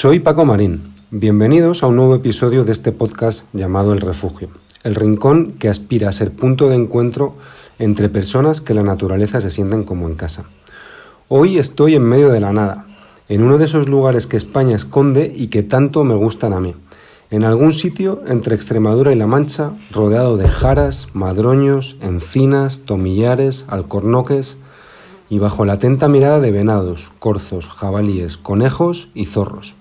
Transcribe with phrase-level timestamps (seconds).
[0.00, 0.94] Soy Paco Marín.
[1.10, 4.48] Bienvenidos a un nuevo episodio de este podcast llamado El Refugio,
[4.84, 7.34] el rincón que aspira a ser punto de encuentro
[7.80, 10.44] entre personas que la naturaleza se sienten como en casa.
[11.26, 12.86] Hoy estoy en medio de la nada,
[13.28, 16.76] en uno de esos lugares que España esconde y que tanto me gustan a mí.
[17.32, 24.58] En algún sitio entre Extremadura y La Mancha, rodeado de jaras, madroños, encinas, tomillares, alcornoques,
[25.28, 29.74] y bajo la atenta mirada de venados, corzos, jabalíes, conejos y zorros.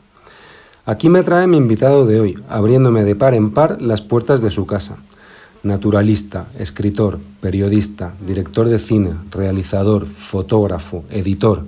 [0.88, 4.52] Aquí me trae mi invitado de hoy, abriéndome de par en par las puertas de
[4.52, 4.96] su casa.
[5.62, 11.66] Naturalista, escritor, periodista, director de cine, realizador, fotógrafo, editor,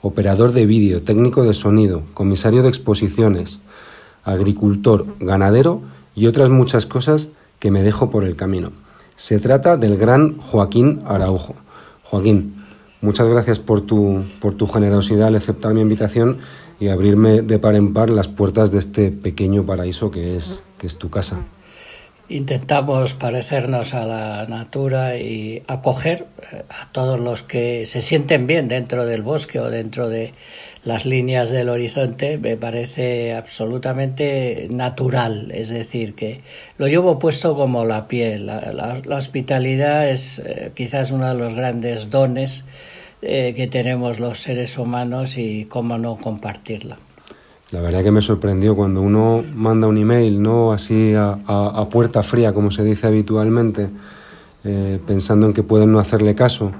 [0.00, 3.58] operador de vídeo, técnico de sonido, comisario de exposiciones,
[4.24, 5.82] agricultor, ganadero
[6.14, 7.28] y otras muchas cosas
[7.58, 8.72] que me dejo por el camino.
[9.16, 11.56] Se trata del gran Joaquín Araujo.
[12.04, 12.54] Joaquín,
[13.02, 16.38] Muchas gracias por tu, por tu generosidad al aceptar mi invitación
[16.82, 20.88] y abrirme de par en par las puertas de este pequeño paraíso que es, que
[20.88, 21.44] es tu casa.
[22.28, 28.66] Intentamos parecernos a la natura y acoger eh, a todos los que se sienten bien
[28.66, 30.32] dentro del bosque o dentro de
[30.84, 36.40] las líneas del horizonte me parece absolutamente natural, es decir, que
[36.78, 38.46] lo llevo puesto como la piel.
[38.46, 42.64] La, hospitalidad es eh, quizás uno de los grandes dones
[43.24, 46.98] eh, que tenemos los seres humanos y cómo no compartirla.
[47.70, 50.72] La verdad que me sorprendió cuando uno manda un email, ¿no?
[50.72, 53.88] Así a, puerta fría, como se dice habitualmente,
[54.64, 56.72] eh, pensando en que pueden no hacerle caso.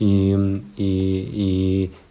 [0.00, 0.34] Y,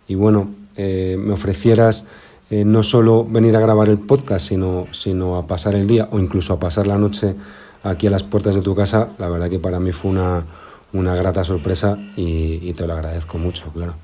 [0.10, 2.06] bueno, eh, me ofrecieras
[2.50, 6.54] no solo venir a grabar el podcast, sino, sino a pasar el día o incluso
[6.54, 7.36] a pasar la noche
[7.84, 10.44] aquí a las puertas de tu casa, la verdad que para mí fue una,
[10.94, 13.96] una grata sorpresa y, te lo agradezco mucho, claro.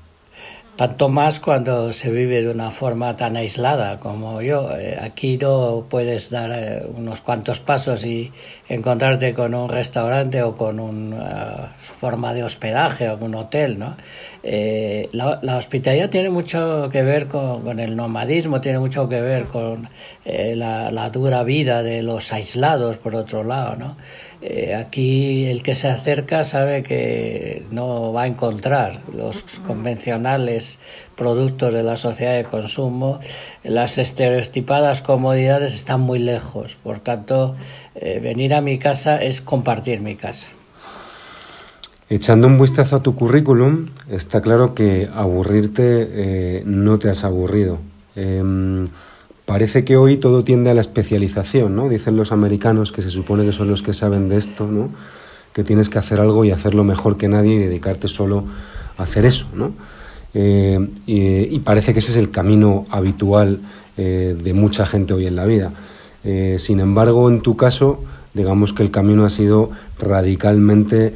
[0.76, 4.70] Tanto más cuando se vive de una forma tan aislada como yo.
[4.78, 8.32] Eh, aquí no puedes dar eh, unos cuantos pasos y
[8.66, 13.94] encontrarte con un restaurante o con una forma de hospedaje o un hotel, ¿no?
[14.42, 19.86] Eh, la, hospitalidad tiene mucho que ver con, el nomadismo, tiene mucho que ver con
[20.24, 23.96] la, la, dura vida de los aislados, por otro lado, ¿no?
[24.42, 30.78] Eh, aquí el que se acerca sabe que no va a encontrar los convencionales
[31.14, 33.20] productos de la sociedad de consumo.
[33.62, 36.78] Las estereotipadas comodidades están muy lejos.
[36.82, 37.54] Por tanto,
[37.94, 40.48] eh, venir a mi casa es compartir mi casa.
[42.08, 47.78] Echando un vistazo a tu currículum, está claro que aburrirte eh, no te has aburrido.
[49.50, 51.88] Parece que hoy todo tiende a la especialización, ¿no?
[51.88, 54.90] Dicen los americanos, que se supone que son los que saben de esto, ¿no?
[55.52, 58.44] Que tienes que hacer algo y hacerlo mejor que nadie y dedicarte solo
[58.96, 59.72] a hacer eso, ¿no?
[60.34, 63.58] Eh, y, parece que ese es el camino habitual
[63.96, 65.72] eh, de mucha gente hoy en la vida.
[66.22, 68.00] Eh, sin embargo, en tu caso,
[68.34, 71.12] digamos que el camino ha sido radicalmente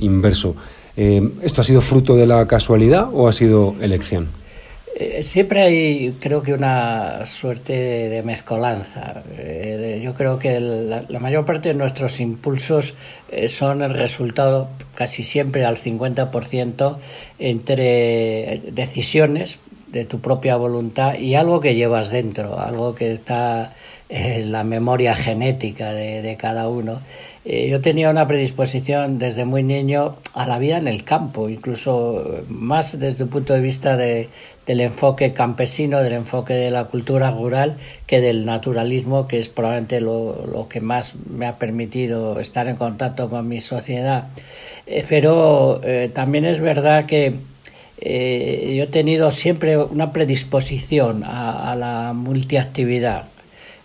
[0.00, 0.56] inverso.
[0.96, 4.37] ¿Esto ha sido fruto de la casualidad o ha sido elección?
[5.00, 7.72] Eh, siempre hay, creo que, una suerte
[8.08, 9.22] de, mezcolanza.
[9.38, 12.94] Eh, yo creo que la, mayor parte de nuestros impulsos
[13.30, 16.96] eh, son el resultado, casi siempre al 50%,
[17.38, 23.74] entre decisiones de tu propia voluntad y algo que llevas dentro, algo que está
[24.08, 26.98] en la memoria genética de cada uno.
[27.44, 32.98] Yo tenía una predisposición desde muy niño a la vida en el campo, incluso más
[32.98, 34.28] desde el punto de vista de,
[34.68, 40.02] del enfoque campesino, del enfoque de la cultura rural, que del naturalismo, que es probablemente
[40.02, 44.28] lo, lo que más me ha permitido estar en contacto con mi sociedad.
[44.86, 47.34] Eh, pero eh, también es verdad que
[48.00, 53.24] yo he tenido siempre una predisposición a, la multiactividad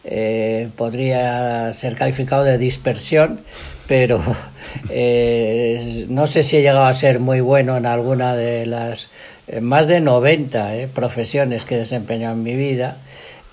[0.04, 3.40] eh, podría ser calificado de dispersión,
[3.88, 4.22] pero
[4.90, 9.10] eh, no sé si he llegado a ser muy bueno en alguna de las eh,
[9.62, 12.98] más de 90 profesiones que he desempeñado en mi vida,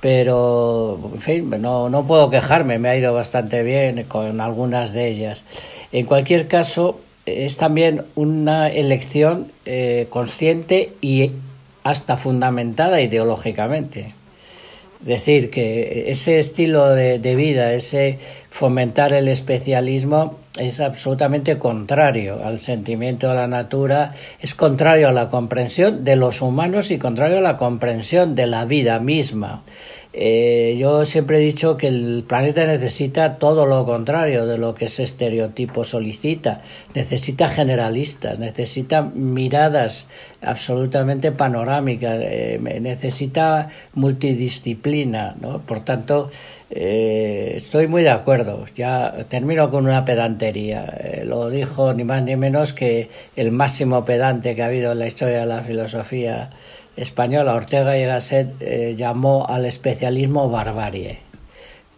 [0.00, 5.08] pero en fin, no, no puedo quejarme, me ha ido bastante bien con algunas de
[5.08, 5.44] ellas.
[5.92, 9.52] En cualquier caso, es también una elección
[10.08, 11.32] consciente y
[11.82, 14.14] hasta fundamentada ideológicamente
[15.00, 18.18] decir que ese estilo de, vida, ese
[18.50, 25.28] fomentar el especialismo es absolutamente contrario al sentimiento de la natura, es contrario a la
[25.28, 29.62] comprensión de los humanos y contrario a la comprensión de la vida misma.
[30.12, 34.86] Eh, yo siempre he dicho que el planeta necesita todo lo contrario de lo que
[34.86, 36.62] ese estereotipo solicita.
[36.94, 40.08] Necesita generalistas, necesita miradas
[40.42, 45.36] absolutamente panorámicas, eh, necesita multidisciplina.
[45.40, 45.60] ¿no?
[45.60, 46.30] Por tanto,
[46.70, 48.64] eh, estoy muy de acuerdo.
[48.76, 50.84] Ya termino con una pedantería.
[50.98, 55.00] Eh, lo dijo ni más ni menos que el máximo pedante que ha habido en
[55.00, 56.50] la historia de la filosofía
[57.00, 61.18] española, Ortega y Gasset, eh, llamó al especialismo barbarie.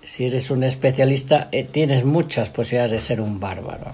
[0.02, 3.92] Si eres un especialista, tienes muchas posibilidades de ser un bárbaro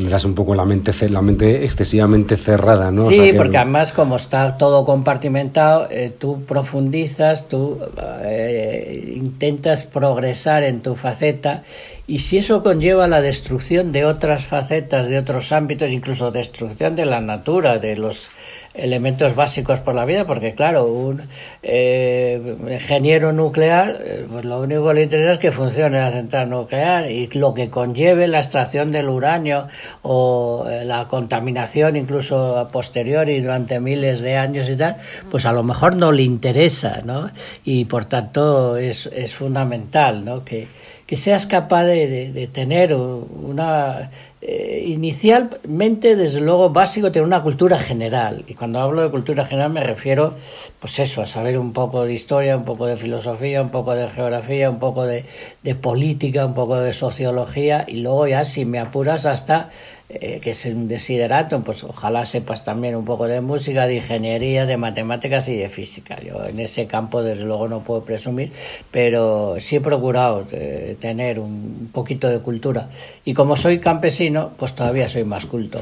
[0.00, 3.04] tendrás un poco la mente, la mente excesivamente cerrada, ¿no?
[3.04, 7.78] Sí, porque además como está todo compartimentado, eh, tú profundizas, tú
[8.22, 11.64] eh, intentas progresar en tu faceta
[12.06, 17.04] y si eso conlleva la destrucción de otras facetas, de otros ámbitos, incluso destrucción de
[17.04, 18.30] la natura, de los
[18.74, 21.22] elementos básicos por la vida, porque claro, un
[21.62, 26.50] eh, ingeniero nuclear, eh, pues lo único que le interesa es que funcione la central
[26.50, 29.66] nuclear y lo que conlleve la extracción del uranio
[30.02, 34.96] o eh, la contaminación incluso a posteriori durante miles de años y tal,
[35.30, 37.28] pues a lo mejor no le interesa, ¿no?
[37.64, 40.44] Y por tanto es, es fundamental, ¿no?
[40.44, 40.68] Que,
[41.06, 44.10] que seas capaz de, de tener una
[44.42, 48.42] eh, inicialmente, desde luego, básico tener una cultura general.
[48.46, 50.34] Y cuando hablo de cultura general me refiero,
[50.80, 54.08] pues eso, a saber un poco de historia, un poco de filosofía, un poco de
[54.08, 55.24] geografía, un poco de,
[55.62, 59.68] de política, un poco de sociología, y luego ya, si me apuras, hasta
[60.12, 64.66] eh, que es un desiderato, pues ojalá sepas también un poco de música, de ingeniería,
[64.66, 66.18] de matemáticas y de física.
[66.20, 68.50] Yo en ese campo desde luego no puedo presumir,
[68.90, 72.88] pero sí he procurado eh, tener un poquito de cultura.
[73.24, 75.80] Y como soy campesino, pues todavía soy más culto.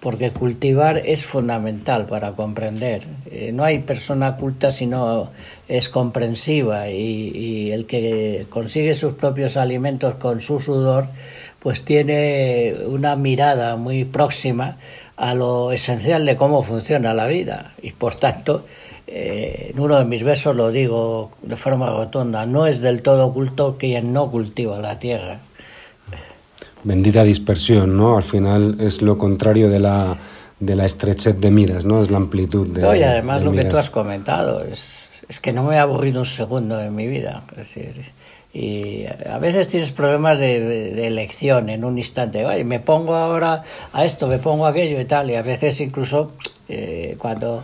[0.00, 3.06] Porque cultivar es fundamental para comprender.
[3.30, 5.30] Eh, no hay persona culta si no
[5.68, 11.06] es comprensiva y, y el que consigue sus propios alimentos con su sudor,
[11.60, 14.76] pues tiene una mirada muy próxima
[15.16, 17.72] a lo esencial de cómo funciona la vida.
[17.82, 18.64] Y por tanto
[19.06, 23.26] eh, en uno de mis versos lo digo de forma rotunda no es del todo
[23.26, 25.40] oculto quien no cultiva la tierra.
[26.84, 30.16] Bendita dispersión no al final es lo contrario de la
[30.58, 33.64] de la estrechez de miras no es la amplitud de no, y además lo que
[33.64, 37.42] tú has comentado es, es que no me he aburrido un segundo en mi vida.
[37.52, 38.04] Es decir
[38.52, 42.44] y a veces tienes problemas de, elección en un instante.
[42.64, 43.62] me pongo ahora
[43.92, 45.30] a esto, me pongo a aquello y tal.
[45.30, 46.32] Y a veces incluso
[46.68, 47.62] eh, cuando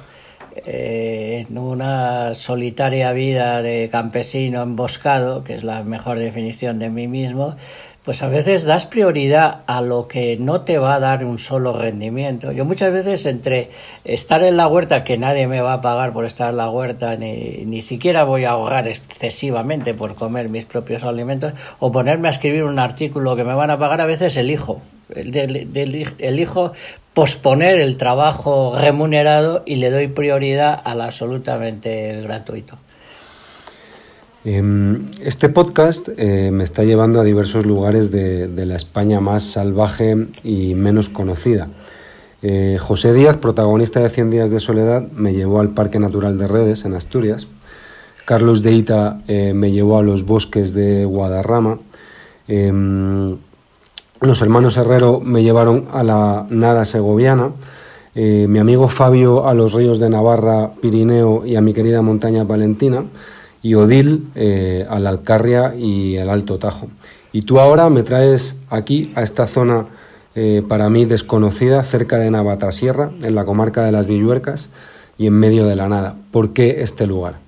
[0.65, 7.09] eh, en una solitaria vida de campesino emboscado, que es la mejor definición de mí
[7.09, 7.57] mismo,
[8.07, 11.73] pues a veces das prioridad a lo que no te va a dar un solo
[11.73, 12.53] rendimiento.
[12.53, 13.71] Yo muchas veces entre
[14.05, 17.17] estar en la huerta, que nadie me va a pagar por estar en la huerta,
[17.17, 22.31] ni, ni siquiera voy a ahogar excesivamente por comer mis propios alimentos, o ponerme a
[22.31, 24.81] escribir un artículo que me van a pagar, a veces elijo.
[25.09, 26.73] Elijo
[27.13, 32.79] posponer el trabajo remunerado y le doy prioridad al absolutamente gratuito.
[34.49, 40.29] Em, este podcast eh, me está llevando a diversos lugares de, la España más salvaje
[40.45, 41.67] y menos conocida.
[42.43, 46.47] Eh, José Díaz, protagonista de 100 días de soledad, me llevó al Parque Natural de
[46.47, 47.49] Redes, en Asturias.
[48.25, 51.81] Carlos de Ita eh, me llevó a los bosques de Guadarrama.
[52.47, 53.39] Em,
[54.21, 57.51] los hermanos Herrero me llevaron a la nada segoviana.
[58.15, 63.05] mi amigo Fabio a los ríos de Navarra, Pirineo y a mi querida montaña Valentina
[63.67, 66.87] y Odil eh, a la Alcarria y al Alto Tajo.
[67.33, 69.87] Y tú ahora me traes aquí, a esta zona
[70.37, 74.69] eh, para mí desconocida, cerca de Navatrasierra, en la comarca de las Villuercas
[75.19, 76.15] y en medio de la nada.
[76.31, 77.41] ¿Por qué este lugar?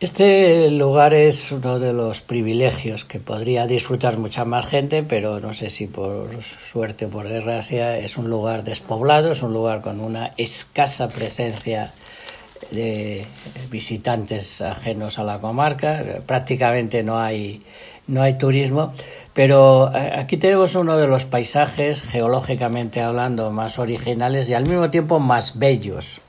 [0.00, 5.54] Este lugar es uno de los privilegios que podría disfrutar mucha más gente, pero no
[5.54, 6.28] sé si por
[6.70, 11.90] suerte o por desgracia es un lugar despoblado, es un lugar con una escasa presencia
[12.70, 13.26] de
[13.70, 17.62] visitantes ajenos a la comarca, prácticamente no hay,
[18.06, 18.92] no hay turismo,
[19.34, 24.90] pero eh, aquí tenemos uno de los paisajes, geológicamente hablando, más originales y al mismo
[24.90, 26.20] tiempo más bellos.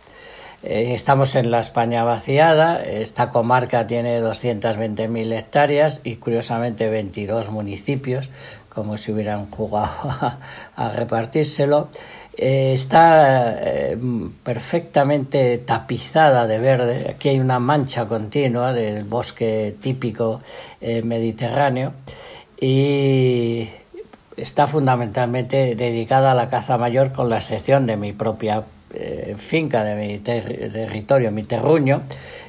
[0.63, 8.29] Eh, estamos en la España vaciada, esta comarca tiene 220.000 hectáreas y curiosamente 22 municipios,
[8.67, 9.89] como si hubieran jugado
[10.75, 11.89] a repartírselo.
[12.37, 13.97] Eh, está eh,
[14.43, 17.09] perfectamente tapizada de verde.
[17.09, 20.41] Aquí hay una mancha continua del bosque típico
[20.79, 21.93] eh, mediterráneo
[22.61, 23.67] y
[24.35, 28.63] está fundamentalmente dedicada a la caza mayor con la excepción de mi propia
[29.37, 32.03] finca, de mi territorio, mi terruño,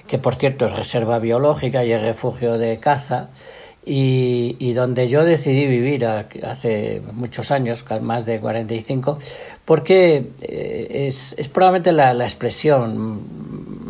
[0.06, 3.28] que por cierto es reserva biológica y es refugio de caza,
[3.90, 9.18] y, donde yo decidí vivir hace muchos años, más de 45,
[9.64, 13.22] porque eh, es, es probablemente la, la, expresión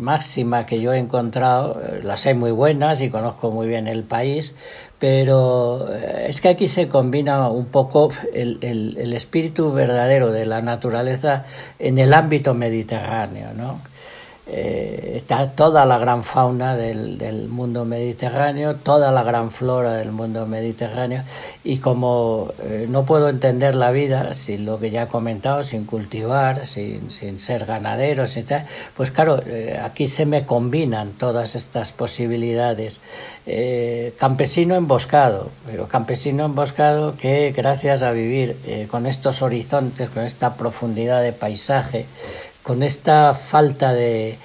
[0.01, 4.55] máxima que yo he encontrado, las hay muy buenas y conozco muy bien el país,
[4.99, 10.45] pero eh, es que aquí se combina un poco el, el, el espíritu verdadero de
[10.45, 11.45] la naturaleza
[11.77, 13.81] en el ámbito mediterráneo, ¿no?
[14.51, 20.47] Eh, está toda la gran fauna del, mundo mediterráneo, toda la gran flora del mundo
[20.47, 21.23] mediterráneo
[21.63, 25.85] y como eh, no puedo entender la vida sin lo que ya he comentado, sin
[25.85, 28.25] cultivar, sin, sin ser ganadero,
[28.97, 32.99] pues claro, eh, aquí se me combinan todas estas posibilidades.
[34.17, 41.21] campesino emboscado, pero campesino emboscado que gracias a vivir con estos horizontes, con esta profundidad
[41.21, 42.05] de paisaje,
[42.69, 44.37] con esta falta de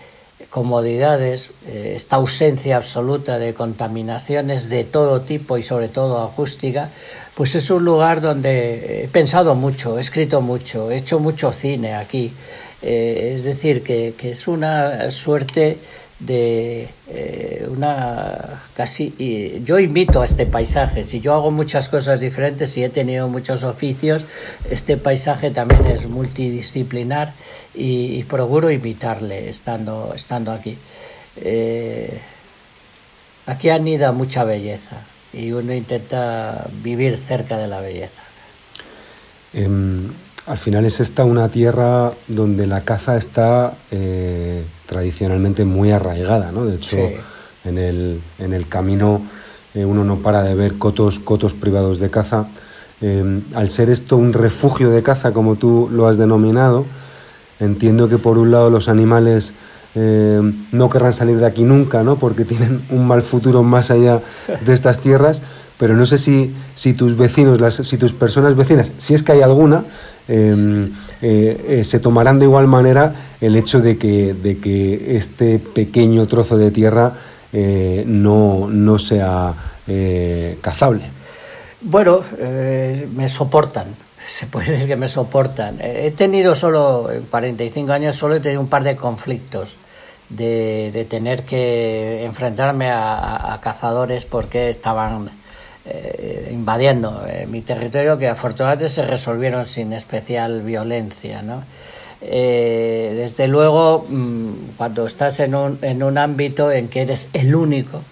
[0.49, 6.89] comodidades, eh, esta ausencia absoluta de contaminaciones de todo tipo y sobre todo acústica,
[7.35, 11.93] pues es un lugar donde he pensado mucho, he escrito mucho, he hecho mucho cine
[11.97, 12.33] aquí.
[12.81, 15.79] Eh, es decir, que, que es una suerte
[16.21, 21.05] de eh, una casi y yo imito a este paisaje.
[21.05, 24.25] Si yo hago muchas cosas diferentes y he tenido muchos oficios
[24.71, 27.33] este paisaje también es multidisciplinar
[27.75, 30.79] y, procuro imitarle estando estando aquí.
[31.37, 32.21] Eh,
[33.47, 35.03] aquí anida mucha belleza
[35.33, 38.23] y uno intenta vivir cerca de la belleza.
[39.53, 40.13] Em,
[40.47, 46.67] al final es esta una tierra donde la caza está eh, tradicionalmente muy arraigada, ¿no?
[46.67, 46.99] De hecho,
[47.65, 49.23] en, el, en el camino
[49.75, 52.47] eh, uno no para de ver cotos, cotos privados de caza.
[53.01, 56.85] Eh, al ser esto un refugio de caza, como tú lo has denominado,
[57.59, 59.55] entiendo que por un lado los animales
[60.73, 62.17] no querrán salir de aquí nunca, ¿no?
[62.17, 64.21] Porque tienen un mal futuro más allá
[64.65, 65.41] de estas tierras
[65.79, 69.33] pero no sé si, si tus vecinos, las, si tus personas vecinas, si es que
[69.33, 69.85] hay alguna, em,
[70.27, 76.71] se tomarán de igual manera el hecho de que, de que este pequeño trozo de
[76.71, 77.13] tierra
[77.53, 79.55] eh, no, no, sea
[80.63, 81.05] cazable.
[81.83, 82.25] Bueno,
[83.15, 83.95] me soportan,
[84.27, 85.79] se puede decir que me soportan.
[85.81, 89.77] He tenido solo, en 45 años, solo he tenido un par de conflictos.
[90.27, 95.29] De, de tener que enfrentarme a, a cazadores porque estaban
[95.87, 101.43] eh, invadiendo eh, mi territorio que afortunadamente se resolvieron sin especial violencia.
[101.43, 101.63] ¿no?
[102.23, 107.55] Eh, desde luego, mm, cuando estás en un, en un ámbito en que eres el
[107.55, 108.03] único,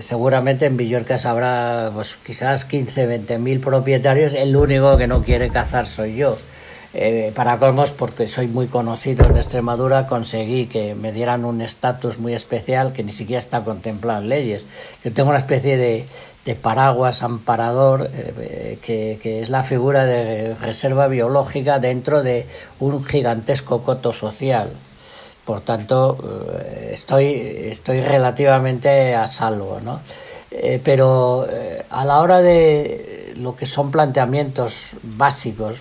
[0.00, 5.50] seguramente en Villorcas habrá pues, quizás 15, 20 mil propietarios, el único que no quiere
[5.50, 6.38] cazar soy yo.
[7.34, 12.32] para colmos, porque soy muy conocido en Extremadura, conseguí que me dieran un estatus muy
[12.32, 14.64] especial que ni siquiera está contemplado en leyes.
[15.04, 16.06] Yo tengo una especie de,
[16.44, 22.46] de paraguas amparador, eh, que, que, es la figura de reserva biológica dentro de
[22.80, 24.70] un gigantesco coto social.
[25.44, 26.18] Por tanto,
[26.62, 27.26] eh, estoy,
[27.70, 30.00] estoy relativamente a salvo, ¿no?
[30.50, 31.46] Eh, pero
[31.90, 35.78] a la hora de lo que son planteamientos básicos,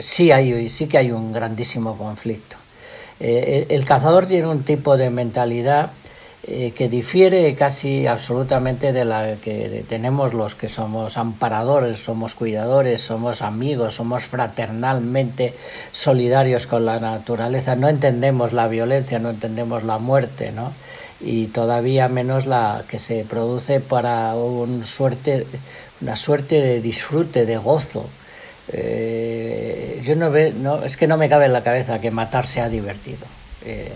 [0.00, 2.56] sí, hay, sí que hay un grandísimo conflicto.
[3.18, 5.90] el cazador tiene un tipo de mentalidad
[6.50, 13.02] eh, que difiere casi absolutamente de la que tenemos los que somos amparadores, somos cuidadores,
[13.02, 15.52] somos amigos, somos fraternalmente
[15.92, 20.72] solidarios con la naturaleza, no entendemos la violencia, no entendemos la muerte, ¿no?
[21.20, 25.46] y todavía menos la que se produce para un suerte,
[26.00, 28.08] una suerte de disfrute, de gozo.
[28.72, 32.46] Eh, yo no ve, no, es que no me cabe en la cabeza que matar
[32.46, 33.26] sea divertido.
[33.64, 33.92] Eh,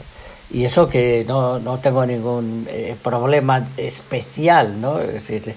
[0.53, 5.01] y eso que no, no tengo ningún eh, problema especial, ¿no?
[5.01, 5.55] Es decir,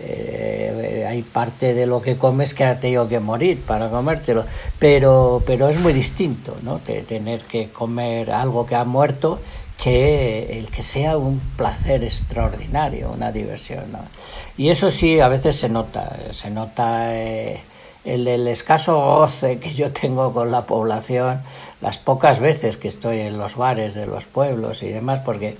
[0.00, 4.46] eh, hay parte de lo que comes que ha tenido que morir para comértelo,
[4.78, 6.78] pero, pero es muy distinto, ¿no?
[6.78, 9.38] De tener que comer algo que ha muerto
[9.76, 13.84] que el que sea un placer extraordinario, una diversión.
[14.56, 17.14] Y eso sí, a veces se nota, se nota...
[17.14, 17.60] Eh,
[18.14, 21.42] el, el, escaso goce que yo tengo con la población,
[21.80, 25.56] las pocas veces que estoy en los bares de los pueblos y demás, porque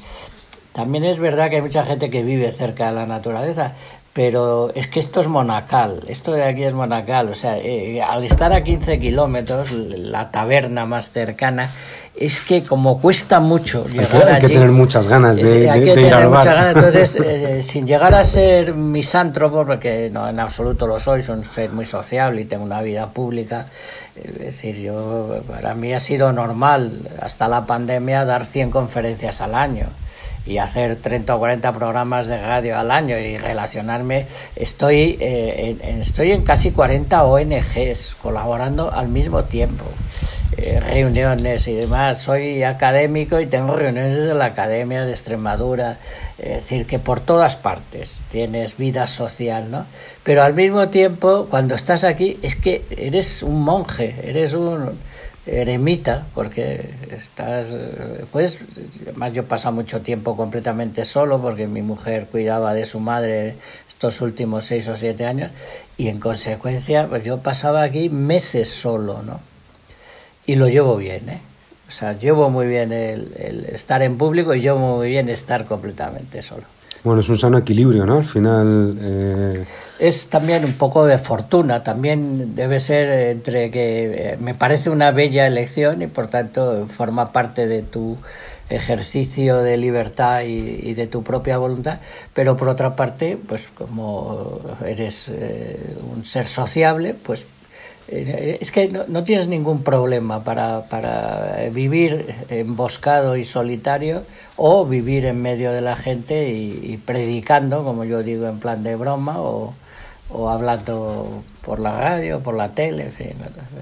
[0.72, 3.74] también es verdad que hay mucha gente que vive cerca de la naturaleza,
[4.12, 8.24] pero es que esto es monacal, esto de aquí es monacal, o sea, eh, al
[8.24, 11.70] estar a 15 kilómetros, la taberna más cercana
[12.20, 15.94] es que como cuesta mucho llegar hay que, tener muchas ganas de, eh, hay que
[15.94, 20.98] tener muchas ganas entonces eh, sin llegar a ser misántropo porque no en absoluto lo
[20.98, 23.66] soy soy un ser muy sociable y tengo una vida pública
[24.16, 29.54] es decir yo para mí ha sido normal hasta la pandemia dar 100 conferencias al
[29.54, 29.86] año
[30.48, 36.00] y hacer 30 o 40 programas de radio al año y relacionarme, estoy, eh, en,
[36.00, 39.84] estoy en casi 40 ONGs colaborando al mismo tiempo.
[40.56, 42.18] Eh, reuniones y demás.
[42.18, 45.98] Soy académico y tengo reuniones de la Academia de Extremadura.
[46.38, 49.86] Es decir, que por todas partes tienes vida social, ¿no?
[50.24, 54.98] Pero al mismo tiempo, cuando estás aquí, es que eres un monje, eres un
[55.46, 57.68] eremita, porque estás,
[58.30, 58.58] pues,
[59.02, 63.56] además yo paso mucho tiempo completamente solo, porque mi mujer cuidaba de su madre
[63.88, 65.50] estos últimos seis o siete años,
[65.96, 69.40] y en consecuencia, pues yo pasaba aquí meses solo, ¿no?
[70.48, 71.40] Y lo llevo bien, ¿eh?
[71.88, 76.40] O sea, llevo muy bien el, estar en público y llevo muy bien estar completamente
[76.40, 76.64] solo.
[77.04, 78.16] Bueno, es un sano equilibrio, ¿no?
[78.16, 78.98] Al final...
[79.00, 79.66] Eh...
[79.98, 85.12] Es también un poco de fortuna, también debe ser entre que eh, me parece una
[85.12, 88.16] bella elección y por tanto forma parte de tu
[88.70, 92.00] ejercicio de libertad y, de tu propia voluntad,
[92.32, 97.46] pero por otra parte, pues como eres eh, un ser sociable, pues
[98.08, 104.22] es que no, tienes ningún problema para, para, vivir emboscado y solitario
[104.56, 108.96] o vivir en medio de la gente y, predicando, como yo digo, en plan de
[108.96, 109.74] broma o,
[110.30, 113.12] o hablando por la radio, por la tele.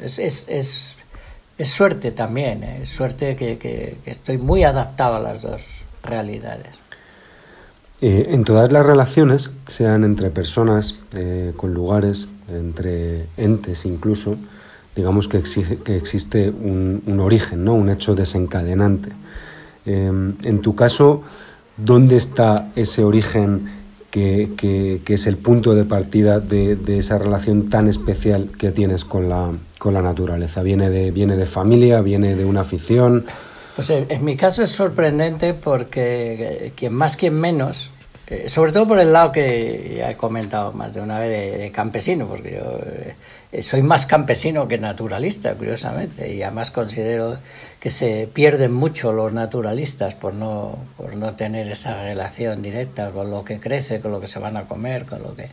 [0.03, 0.97] Es, es, es,
[1.57, 2.81] es, suerte también, ¿eh?
[2.83, 6.75] es suerte que, que, estoy muy adaptado a las dos realidades.
[8.01, 10.97] Eh, en todas las relaciones, sean entre personas,
[11.57, 14.37] con lugares, entre entes incluso,
[14.95, 17.75] digamos que, exige, que existe un, origen, ¿no?
[17.75, 19.11] un hecho desencadenante.
[19.85, 21.23] Em, en tu caso,
[21.77, 23.69] ¿dónde está ese origen
[24.11, 29.05] que, que, es el punto de partida de, de, esa relación tan especial que tienes
[29.05, 30.63] con la, con la naturaleza?
[30.63, 32.01] ¿Viene de, ¿Viene de familia?
[32.01, 33.27] ¿Viene de una afición?
[33.77, 37.91] Pues en mi caso es sorprendente porque eh, quien más, quien menos,
[38.29, 41.71] eh, sobre todo por el lado que ya he comentado más de una vez de,
[41.71, 43.15] campesino, porque yo eh,
[43.61, 47.39] soy más campesino que naturalista, curiosamente, y además considero
[47.81, 53.31] que se pierden mucho los naturalistas por no, por no tener esa relación directa con
[53.31, 55.49] lo que crece, con lo que se van a comer, con lo que...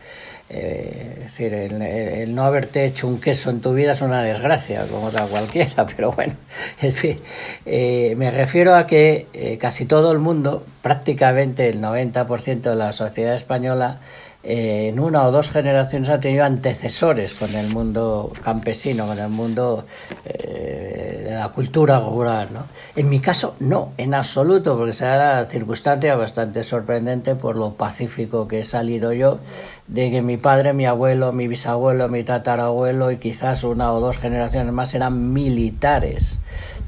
[0.49, 4.85] Eh, es decir, el, no haberte hecho un queso en tu vida es una desgracia,
[4.87, 6.35] como otra cualquiera, pero bueno,
[6.81, 7.19] en fin,
[7.65, 13.99] me refiero a que casi todo el mundo prácticamente el 90% de la sociedad española
[14.43, 19.29] eh, en una o dos generaciones ha tenido antecesores con el mundo campesino, con el
[19.29, 19.85] mundo
[20.25, 22.49] eh, de la cultura rural.
[22.51, 22.65] ¿no?
[22.97, 28.45] En mi caso, no, en absoluto, porque será la circunstancia bastante sorprendente por lo pacífico
[28.47, 29.39] que he salido yo,
[29.87, 34.17] de que mi padre, mi abuelo, mi bisabuelo, mi tatarabuelo y quizás una o dos
[34.17, 36.39] generaciones más eran militares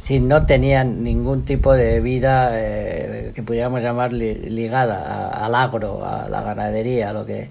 [0.05, 6.29] si no tenían ningún tipo de vida eh, que pudiéramos llamar ligada al agro, a
[6.29, 7.49] la ganadería, a lo que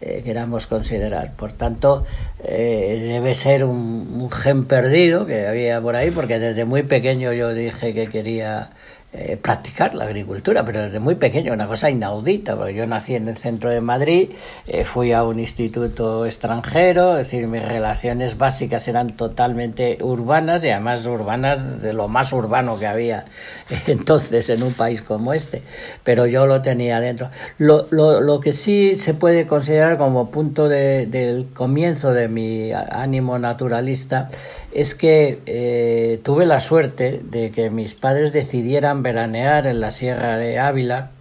[0.00, 1.32] eh, queramos considerar.
[1.34, 2.06] Por tanto,
[2.44, 7.52] eh, debe ser un, gen perdido que había por ahí, porque desde muy pequeño yo
[7.52, 8.70] dije que quería
[9.18, 13.28] eh, practicar la agricultura, pero desde muy pequeño, una cosa inaudita, porque yo nací en
[13.28, 14.28] el centro de Madrid,
[14.66, 20.68] eh, fui a un instituto extranjero, es decir, mis relaciones básicas eran totalmente urbanas y
[20.68, 23.24] además urbanas de lo más urbano que había
[23.86, 25.62] entonces en un país como este,
[26.04, 27.30] pero yo lo tenía dentro.
[27.56, 32.72] Lo, lo, lo que sí se puede considerar como punto de, del comienzo de mi
[32.72, 34.28] ánimo naturalista
[34.76, 40.36] es que eh, tuve la suerte de que mis padres decidieran veranear en la Sierra
[40.36, 41.12] de Ávila,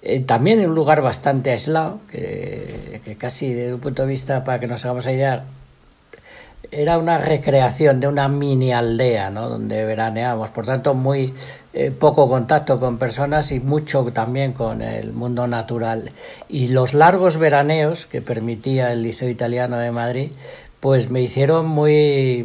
[0.00, 4.60] eh, también en un lugar bastante aislado, que, casi desde un punto de vista, para
[4.60, 5.44] que nos hagamos idea,
[6.70, 9.46] era una recreación de una mini aldea, ¿no?
[9.46, 11.34] Donde veraneábamos, por tanto, muy
[11.74, 16.12] eh, poco contacto con personas y mucho también con el mundo natural.
[16.48, 20.32] Y los largos veraneos que permitía el Liceo Italiano de Madrid,
[20.82, 22.44] pues me hicieron muy,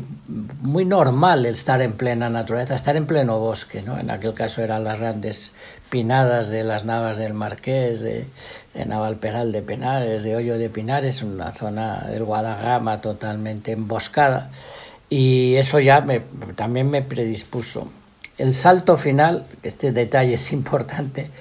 [0.62, 3.98] muy normal el estar en plena naturaleza, estar en pleno bosque, ¿no?
[3.98, 5.54] En aquel caso eran las grandes
[5.90, 8.28] pinadas de las Navas del Marqués, de,
[8.76, 14.52] de Navalperal de Penares, de Hoyo de Pinares, una zona del Guadalajara totalmente emboscada,
[15.10, 16.20] y eso ya me,
[16.56, 17.90] también me predispuso.
[18.38, 21.32] El salto final, este detalle es importante,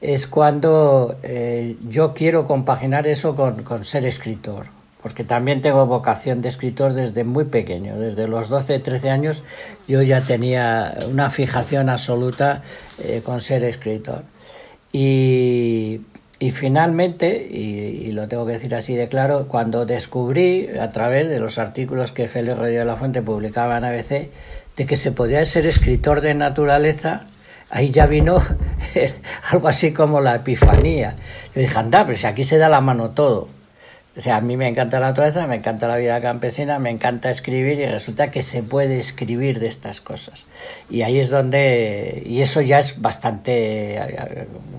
[0.00, 4.68] es cuando eh, yo quiero compaginar eso con, con ser escritor
[5.06, 9.44] porque también tengo vocación de escritor desde muy pequeño, desde los 12, 13 años
[9.86, 12.62] yo ya tenía una fijación absoluta
[12.98, 14.24] eh, con ser escritor.
[14.92, 16.00] Y,
[16.52, 21.58] finalmente, y, lo tengo que decir así de claro, cuando descubrí a través de los
[21.58, 24.28] artículos que Félix Rodríguez de la Fuente publicaba en ABC,
[24.76, 27.26] de que se podía ser escritor de naturaleza,
[27.70, 28.42] ahí ya vino
[29.52, 31.14] algo así como la epifanía.
[31.54, 33.54] Yo dije, anda, pero si aquí se da la mano todo.
[34.16, 37.28] O sea, a mí me encanta la naturaleza, me encanta la vida campesina, me encanta
[37.28, 40.44] escribir y resulta que se puede escribir de estas cosas.
[40.88, 44.00] Y ahí es donde, y eso ya es bastante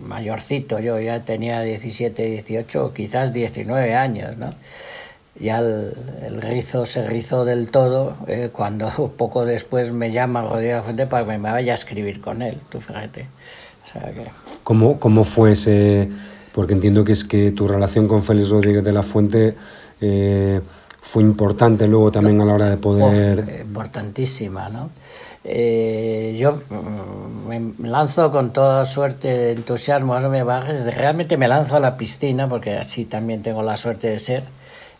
[0.01, 4.55] mayorcito, yo ya tenía 17, 18, quizás 19 años, ¿no?
[5.39, 10.81] Ya el, el rizo se rizó del todo eh, cuando poco después me llama Rodrigo
[10.81, 13.27] Fuente para que me vaya a escribir con él, tú fíjate.
[13.83, 14.25] O sea que...
[14.63, 16.09] ¿Cómo, ¿Cómo fue ese...?
[16.57, 19.53] Porque entiendo que es que tu relación con Félix Rodríguez de la Fuente
[20.01, 20.59] eh,
[20.99, 23.45] fue importante luego también a la hora de poder...
[23.47, 24.89] Oh, importantísima, ¿no?
[25.43, 31.47] Eh, yo mm, me lanzo con toda suerte de entusiasmo, no me bajes, realmente me
[31.47, 34.43] lanzo a la piscina porque así también tengo la suerte de ser.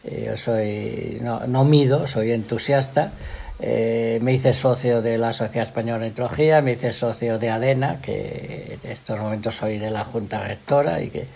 [0.03, 3.13] Eh, yo soy, no, no mido, soy entusiasta
[3.59, 8.01] eh, me hice socio de la Sociedad Española de Nitrología, me hice socio de ADENA,
[8.01, 11.27] que en estos momentos soy de la Junta Rectora y que,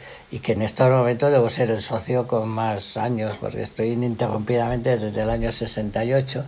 [0.52, 5.32] en estos momentos debo ser el socio con más años, porque estoy ininterrumpidamente desde el
[5.32, 6.46] año 68.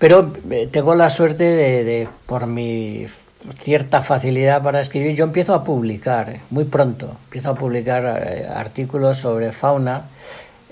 [0.00, 3.06] Pero eh, tengo la suerte de, por mi
[3.56, 8.04] cierta facilidad para escribir, yo empiezo a publicar eh, muy pronto, empiezo a publicar
[8.52, 10.08] artículos sobre fauna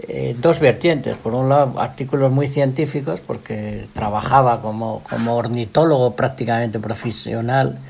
[0.09, 1.17] eh, dos vertientes.
[1.17, 7.81] Por un lado, artículos muy científicos, porque trabajaba como, como ornitólogo prácticamente profesional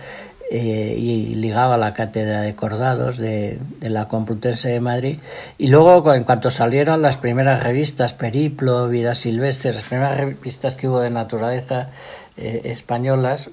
[0.50, 5.18] eh, y ligaba la cátedra de cordados de, la Complutense de Madrid.
[5.58, 10.88] Y luego, en cuanto salieron las primeras revistas, Periplo, Vida Silvestre, las primeras revistas que
[10.88, 11.90] hubo de naturaleza
[12.38, 13.50] eh, españolas,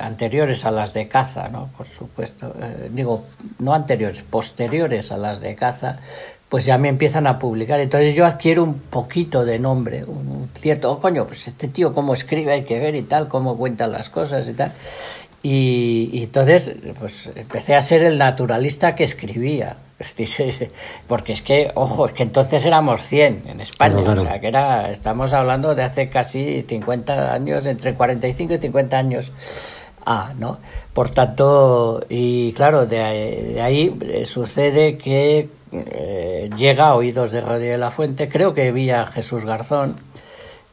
[0.00, 1.70] anteriores a las de caza, ¿no?
[1.76, 2.54] Por supuesto.
[2.90, 3.24] Digo,
[3.58, 5.98] no anteriores, posteriores a las de caza,
[6.48, 7.80] pues ya me empiezan a publicar.
[7.80, 12.14] Entonces yo adquiero un poquito de nombre, un cierto, oh, coño, pues este tío cómo
[12.14, 14.72] escribe hay que ver y tal, cómo cuenta las cosas y tal.
[15.42, 19.76] Y, entonces, pues empecé a ser el naturalista que escribía.
[21.06, 24.10] Porque es que, ojo, es que entonces éramos 100 en España.
[24.10, 28.98] O sea, que era, estamos hablando de hace casi 50 años, entre 45 y 50
[28.98, 29.32] años.
[30.04, 30.58] Ah, ¿no?
[30.92, 37.70] Por tanto, y claro, de, ahí eh, sucede que eh, llega a oídos de Radio
[37.70, 39.96] de la Fuente, creo que vi a Jesús Garzón,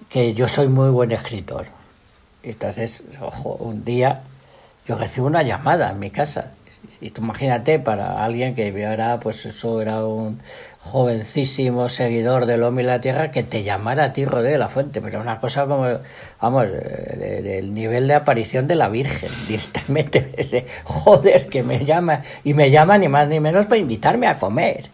[0.09, 1.65] que yo soy muy buen escritor.
[2.43, 4.23] Entonces, ojo, un día
[4.85, 6.51] yo recibo una llamada en mi casa.
[7.03, 10.39] Y tú imagínate para alguien que era, pues eso era un
[10.79, 14.69] jovencísimo seguidor del hombre y la tierra, que te llamara a ti Rodríguez de la
[14.69, 15.85] Fuente, pero una cosa como,
[16.41, 22.71] vamos, del nivel de aparición de la Virgen, directamente, joder, que me llama, y me
[22.71, 24.89] llama ni más ni menos para invitarme a comer.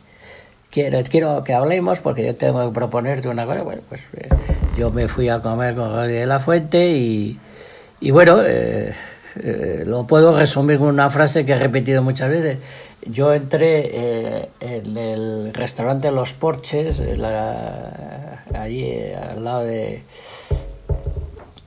[0.72, 3.62] Quiero, quiero que hablemos porque yo tengo que proponerte una cosa.
[3.62, 4.30] Bueno, pues eh,
[4.78, 7.40] yo me fui a comer con Rodríguez de la Fuente y,
[8.02, 8.96] y bueno, eh,
[9.36, 12.58] eh, lo puedo resumir con una frase que he repetido muchas veces.
[13.06, 17.02] Yo entré eh, en el restaurante Los Porches,
[18.54, 20.04] allí eh, al lado de,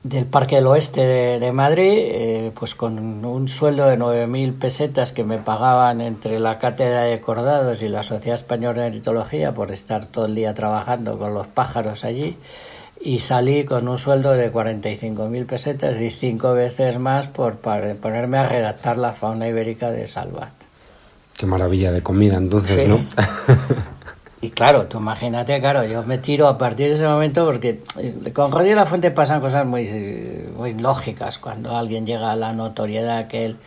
[0.03, 1.01] del Parque del Oeste
[1.39, 7.01] de, Madrid, pues con un sueldo de 9.000 pesetas que me pagaban entre la Cátedra
[7.01, 11.33] de Cordados y la Sociedad Española de Eritología por estar todo el día trabajando con
[11.33, 12.37] los pájaros allí
[13.05, 18.47] y salí con un sueldo de 45.000 pesetas y cinco veces más por ponerme a
[18.47, 20.53] redactar la fauna ibérica de Salvat.
[21.35, 23.03] Qué maravilla de comida entonces, ¿no?
[24.41, 28.31] y claro, tú imagínate, claro, yo me tiro a partir de ese momento porque eh,
[28.31, 33.27] con Rodríguez La Fuente pasan cosas muy, muy lógicas cuando alguien llega a la notoriedad
[33.27, 33.57] que él...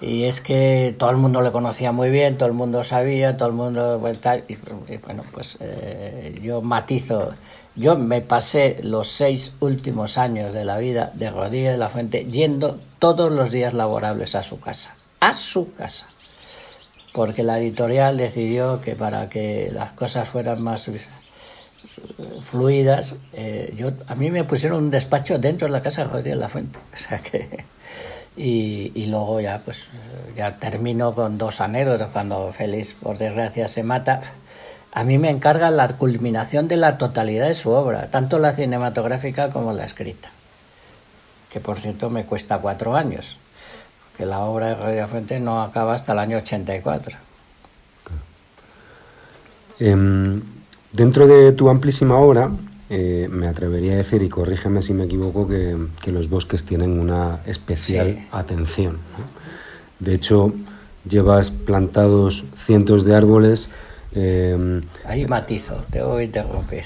[0.00, 3.48] Y es que todo el mundo le conocía muy bien, todo el mundo sabía, todo
[3.48, 4.00] el mundo...
[4.46, 7.32] y, bueno, pues eh, yo matizo
[7.76, 12.24] yo me pasé los seis últimos años de la vida de Rodríguez de la Fuente
[12.24, 16.06] yendo todos los días laborables a su casa, a su casa,
[17.12, 20.88] porque la editorial decidió que para que las cosas fueran más
[22.42, 26.34] fluidas, eh, yo, a mí me pusieron un despacho dentro de la casa de Rodríguez
[26.34, 27.64] de la Fuente, o sea que
[28.36, 29.84] y, y, luego ya pues
[30.34, 32.10] ya termino con dos anécdotas.
[32.10, 34.22] Cuando Félix por desgracia se mata
[34.94, 39.50] a mí me encarga la culminación de la totalidad de su obra, tanto la cinematográfica
[39.50, 40.30] como la escrita,
[41.52, 43.36] que por cierto me cuesta cuatro años,
[44.16, 47.16] que la obra de Radio Fuente no acaba hasta el año 84.
[49.80, 50.40] Em,
[50.92, 52.52] dentro de tu amplísima obra,
[52.88, 57.40] eh, me atrevería a decir, y corrígeme si me equivoco, que, los bosques tienen una
[57.46, 58.98] especial atención.
[59.98, 60.52] De hecho,
[61.08, 63.70] llevas plantados cientos de árboles
[64.14, 66.84] eh, Ahí matizo, tengo que interrumpir.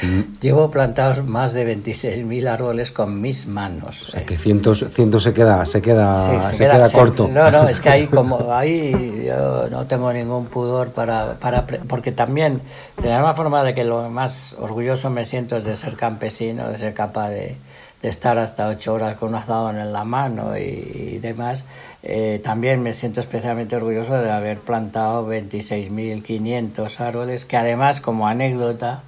[0.00, 0.40] Mm.
[0.40, 4.08] Llevo plantados más de 26.000 árboles con mis manos.
[4.08, 7.28] O sea, que cientos, cientos se queda, se queda, se, queda, corto.
[7.28, 12.10] no, no, es que ahí como ahí yo no tengo ningún pudor para, para porque
[12.10, 12.60] también
[13.00, 16.70] de la misma forma de que lo más orgulloso me siento es de ser campesino,
[16.70, 17.58] de ser capaz de,
[18.02, 21.64] de estar hasta ocho horas con un azadón en la mano y, demás,
[22.02, 29.02] eh, también me siento especialmente orgulloso de haber plantado 26.500 árboles, que además, como anécdota,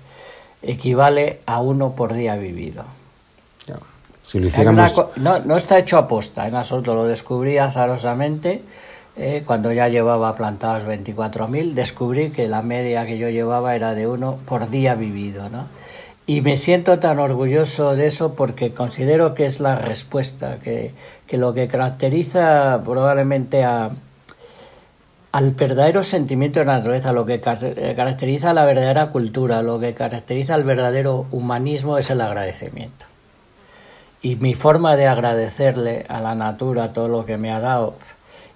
[0.62, 2.84] equivale a uno por día vivido.
[4.24, 4.94] Si lo hiciéramos...
[5.16, 8.62] no, no está hecho a posta, en absoluto, lo descubrí azarosamente.
[9.16, 14.08] Eh, cuando ya llevaba plantados 24.000, descubrí que la media que yo llevaba era de
[14.08, 15.68] uno por día vivido, ¿no?
[16.26, 20.94] Y me siento tan orgulloso de eso porque considero que es la respuesta, que,
[21.26, 23.90] que lo que caracteriza probablemente a,
[25.34, 29.92] al verdadero sentimiento de la naturaleza, lo que caracteriza a la verdadera cultura, lo que
[29.92, 33.06] caracteriza al verdadero humanismo es el agradecimiento.
[34.22, 37.96] Y mi forma de agradecerle a la natura todo lo que me ha dado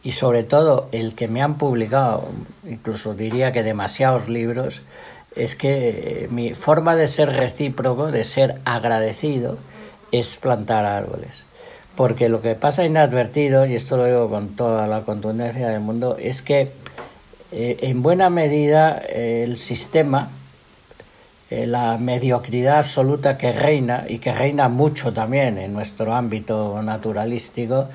[0.04, 2.28] y sobre todo el que me han publicado,
[2.64, 4.83] incluso diría que demasiados libros,
[5.38, 9.59] es que eh, mi forma de ser recíproco, de ser agradecido,
[10.12, 11.44] es plantar árboles.
[11.96, 16.16] Porque lo que pasa inadvertido, y esto lo digo con toda la contundencia del mundo,
[16.18, 16.70] es que
[17.53, 20.31] eh, en buena medida eh, el sistema,
[21.51, 27.88] la mediocridad absoluta que reina, y que reina mucho también en nuestro ámbito naturalístico,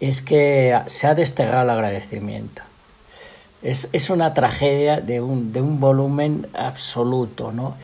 [0.00, 2.62] es que se ha desterrado el agradecimiento.
[3.62, 7.74] Es, es una tragedia de un, de un volumen absoluto, ¿no?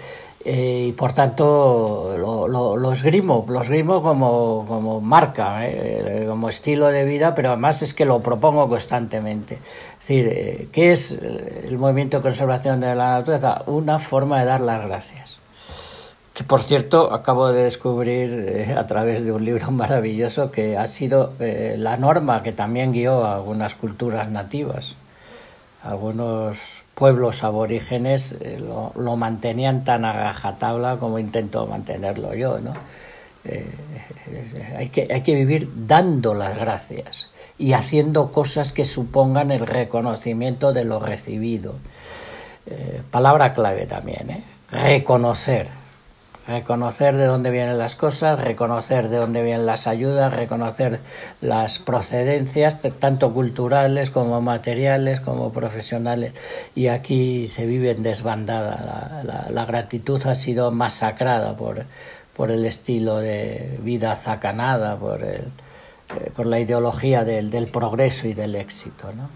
[0.47, 6.27] Eh, y por tanto lo, lo, lo, esgrimo, lo esgrimo como, como marca, ¿eh?
[6.29, 9.55] como estilo de vida, pero además es que lo propongo constantemente.
[9.55, 13.63] Es decir, eh, ¿qué es el movimiento de conservación de la naturaleza?
[13.67, 15.39] Una forma de dar las gracias.
[16.35, 21.33] Que por cierto acabo de descubrir a través de un libro maravilloso que ha sido
[21.39, 24.95] la norma que también guió a algunas culturas nativas
[25.85, 26.59] algunos
[26.94, 32.73] pueblos aborígenes eh, lo, mantenían tan a rajatabla como intento mantenerlo yo, ¿no?
[33.44, 33.73] Eh,
[34.79, 41.01] hay, que, vivir dando las gracias y haciendo cosas que supongan el reconocimiento de lo
[41.01, 41.75] recibido.
[42.66, 45.68] Eh, palabra clave también, reconocer
[46.46, 51.00] reconocer de dónde vienen las cosas, reconocer de dónde vienen las ayudas, reconocer
[51.40, 56.35] las procedencias, tanto culturales como materiales, como profesionales.
[56.74, 59.22] Y aquí se vive en desbandada.
[59.50, 61.85] La, gratitud ha sido masacrada por,
[62.37, 68.28] por el estilo de vida zacanada, por, el, eh, por la ideología del, del progreso
[68.28, 69.11] y del éxito.
[69.12, 69.28] ¿no?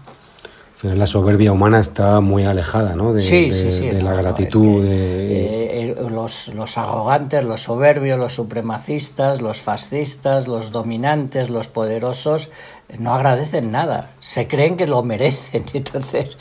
[0.83, 3.11] La soberbia humana está muy alejada ¿no?
[3.13, 4.83] de, la gratitud.
[4.85, 12.49] Eh, los, los, arrogantes, los soberbios, los supremacistas, los fascistas, los dominantes, los poderosos,
[12.97, 15.65] no agradecen nada, se creen que lo merecen.
[15.73, 16.37] Entonces,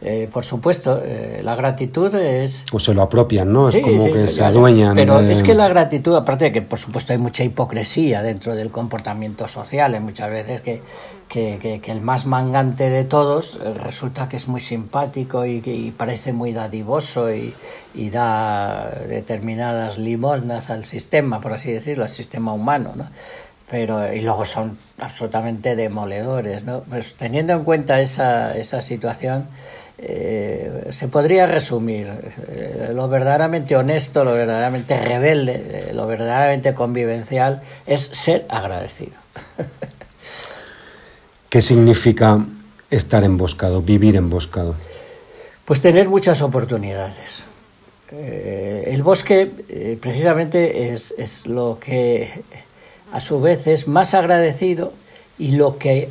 [0.00, 2.64] eh, por supuesto, eh, la gratitud es...
[2.72, 3.68] O se lo apropian, ¿no?
[3.68, 4.94] es como que se adueñan.
[4.94, 8.70] Pero es que la gratitud, aparte de que, por supuesto, hay mucha hipocresía dentro del
[8.70, 10.82] comportamiento social, hay muchas veces que,
[11.32, 16.52] que, el más mangante de todos eh, resulta que es muy simpático y, parece muy
[16.52, 17.54] dadivoso y,
[17.94, 23.08] y, da determinadas limosnas al sistema, por así decirlo, al sistema humano, ¿no?
[23.70, 26.82] Pero, y luego son absolutamente demoledores, ¿no?
[26.82, 29.48] Pues teniendo en cuenta esa, esa situación,
[29.96, 32.08] eh, se podría resumir
[32.48, 39.16] eh, lo verdaderamente honesto, lo verdaderamente rebelde, eh, lo verdaderamente convivencial es ser agradecido.
[41.52, 42.42] ¿Qué significa
[42.88, 44.74] estar emboscado, vivir emboscado?
[45.66, 47.44] Pues tener muchas oportunidades.
[48.10, 52.42] el bosque precisamente es, es lo que
[53.12, 54.94] a su vez es más agradecido
[55.36, 56.08] y lo que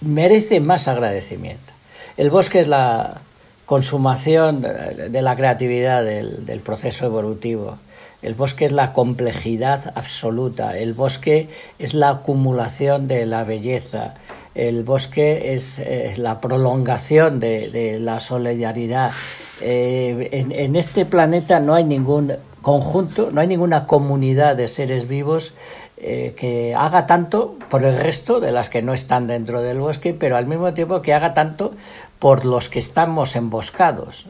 [0.00, 1.74] merece más agradecimiento.
[2.16, 3.20] El bosque es la
[3.66, 7.76] consumación de la creatividad del, proceso evolutivo.
[8.20, 10.76] El bosque es la complejidad absoluta.
[10.76, 14.14] El bosque es la acumulación de la belleza.
[14.54, 19.12] El bosque es eh, la prolongación de, la solidaridad.
[19.60, 25.52] Eh, en, este planeta no hay ningún conjunto, no hay ninguna comunidad de seres vivos
[25.96, 30.12] eh, que haga tanto por el resto de las que no están dentro del bosque,
[30.12, 31.72] pero al mismo tiempo que haga tanto
[32.18, 34.26] por los que estamos emboscados.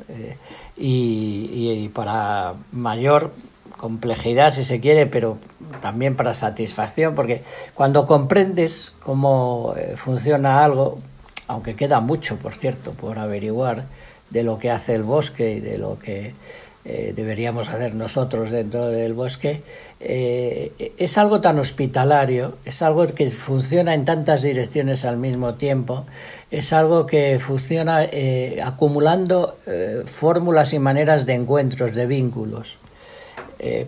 [0.76, 3.32] Y, para mayor
[3.78, 5.38] complejidad, si se quiere, pero
[5.80, 7.42] también para satisfacción, porque
[7.74, 10.98] cuando comprendes cómo eh, funciona algo,
[11.46, 13.86] aunque queda mucho, por cierto, por averiguar
[14.28, 16.34] de lo que hace el bosque y de lo que
[16.84, 19.62] eh, deberíamos hacer nosotros dentro del bosque,
[20.00, 26.06] eh, es algo tan hospitalario, es algo que funciona en tantas direcciones al mismo tiempo,
[26.50, 29.56] es algo que funciona eh, acumulando
[30.06, 32.78] fórmulas y maneras de encuentros, de vínculos.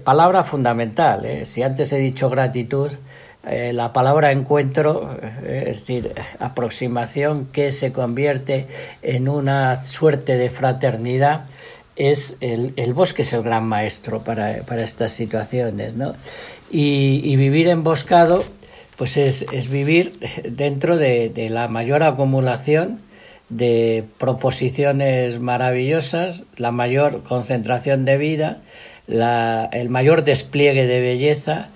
[0.04, 2.90] Palabra fundamental, si antes he dicho gratitud,
[3.44, 8.66] la palabra encuentro, es decir, aproximación que se convierte
[9.02, 11.46] en una suerte de fraternidad,
[12.00, 16.14] es el, bosque es el gran maestro para, estas situaciones, ¿no?
[16.70, 18.44] Y, vivir emboscado,
[18.96, 23.00] pues es, vivir dentro de, la mayor acumulación
[23.50, 28.62] de proposiciones maravillosas, la mayor concentración de vida,
[29.10, 31.68] el mayor despliegue de belleza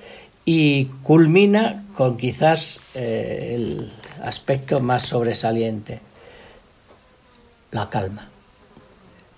[0.44, 3.92] y culmina con quizás eh, el
[4.22, 6.00] aspecto más sobresaliente,
[7.70, 8.28] la calma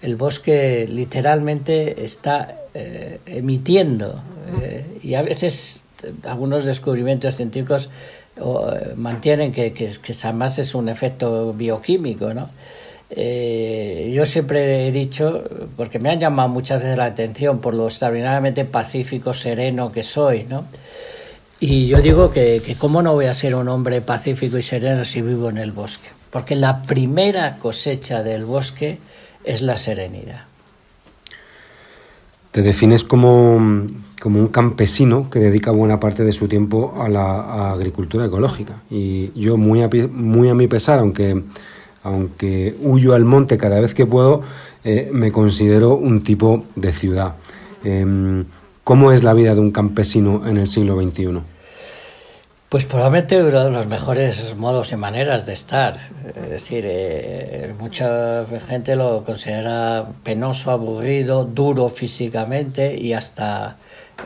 [0.02, 4.20] el bosque literalmente está eh, emitiendo
[4.60, 5.82] eh, y a veces
[6.24, 7.88] algunos descubrimientos científicos
[8.96, 12.50] mantienen que, que, además es un efecto bioquímico, ¿no?
[13.10, 15.44] Eh, yo siempre he dicho,
[15.76, 20.44] porque me han llamado muchas veces la atención por lo extraordinariamente pacífico, sereno que soy,
[20.44, 20.66] ¿no?
[21.60, 25.04] Y yo digo que, que cómo no voy a ser un hombre pacífico y sereno
[25.04, 28.98] si vivo en el bosque, porque la primera cosecha del bosque
[29.44, 30.42] es la serenidad.
[32.56, 38.24] Te defines como, un campesino que dedica buena parte de su tiempo a la agricultura
[38.24, 38.76] ecológica.
[38.90, 41.44] Y yo, muy a, muy a mi pesar, aunque,
[42.06, 44.42] aunque huyo al monte cada vez que puedo,
[44.84, 47.34] eh, me considero un tipo de ciudad.
[47.84, 48.44] Em,
[48.84, 51.40] ¿Cómo es la vida de un campesino en el siglo XXI?
[52.68, 55.98] Pues probablemente uno de los mejores modos y maneras de estar.
[56.36, 63.76] Es decir, eh, mucha gente lo considera penoso, aburrido, duro físicamente y hasta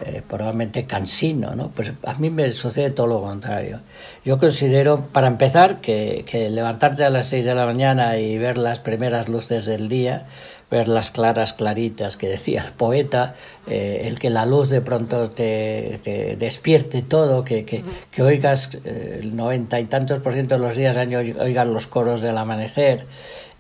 [0.05, 1.71] eh, probablemente cansino, ¿no?
[1.71, 3.81] Pues a mí me sucede todo lo contrario.
[4.25, 8.59] Yo considero, para empezar, que, que levantarte a las 6 de la mañana y ver
[8.59, 10.27] las primeras luces del día
[10.71, 13.35] ver las claras claritas que decía el poeta,
[13.67, 16.01] eh, el que la luz de pronto te,
[16.39, 17.85] despierte todo, que,
[18.19, 22.21] oigas eh, el noventa y tantos por ciento de los días año oigas los coros
[22.21, 23.05] del amanecer,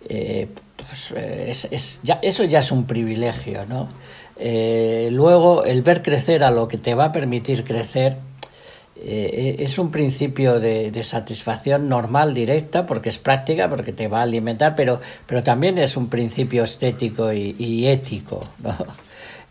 [0.08, 1.12] eh, pues,
[1.70, 3.88] es, ya, eso ya es un privilegio, ¿no?
[5.10, 8.16] Luego el ver crecer a lo que te va a permitir crecer,
[9.02, 14.22] eh, es un principio de, satisfacción normal, directa, porque es práctica, porque te va a
[14.22, 18.46] alimentar, pero, pero también es un principio estético y, ético.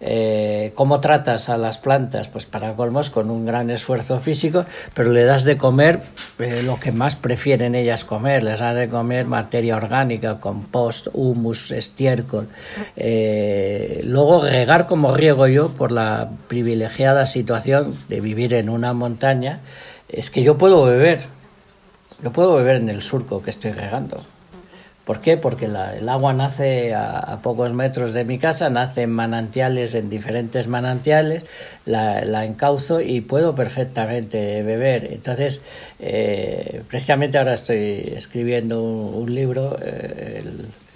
[0.01, 2.29] Eh, ¿Cómo tratas a las plantas?
[2.29, 5.99] Pues para colmos con un gran esfuerzo físico, pero le das de comer
[6.39, 11.71] eh, lo que más prefieren ellas comer, les das de comer materia orgánica, compost, humus,
[11.71, 12.47] estiércol.
[12.95, 19.59] Eh, luego regar como riego yo por la privilegiada situación de vivir en una montaña,
[20.07, 21.21] es que yo puedo beber,
[22.23, 24.23] yo puedo beber en el surco que estoy regando.
[25.09, 25.37] ¿Por qué?
[25.37, 30.67] Porque el agua nace a, pocos metros de mi casa, nace en manantiales, en diferentes
[30.67, 31.45] manantiales,
[31.87, 35.11] la, encauzo y puedo perfectamente beber.
[35.11, 35.63] Entonces,
[35.99, 40.43] eh, precisamente ahora estoy escribiendo un, libro, eh,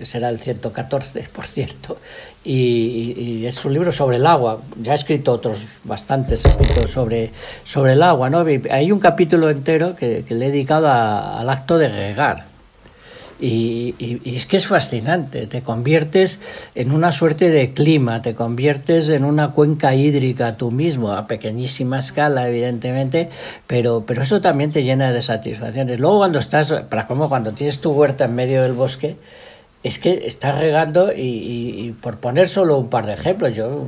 [0.03, 1.97] será el 114, por cierto,
[2.43, 4.61] y, es un libro sobre el agua.
[4.79, 7.31] Ya he escrito otros bastantes escritos sobre,
[7.63, 8.29] sobre el agua.
[8.29, 8.45] ¿no?
[8.69, 12.52] Hay un capítulo entero que, le he dedicado al acto de regar
[13.39, 16.39] y, es que es fascinante, te conviertes
[16.75, 21.99] en una suerte de clima, te conviertes en una cuenca hídrica tú mismo, a pequeñísima
[21.99, 23.29] escala, evidentemente,
[23.67, 25.99] pero, pero eso también te llena de satisfacciones.
[25.99, 29.17] Luego cuando estás, para como cuando tienes tu huerta en medio del bosque,
[29.83, 33.85] es que estás regando y, por poner solo un par de ejemplos, yo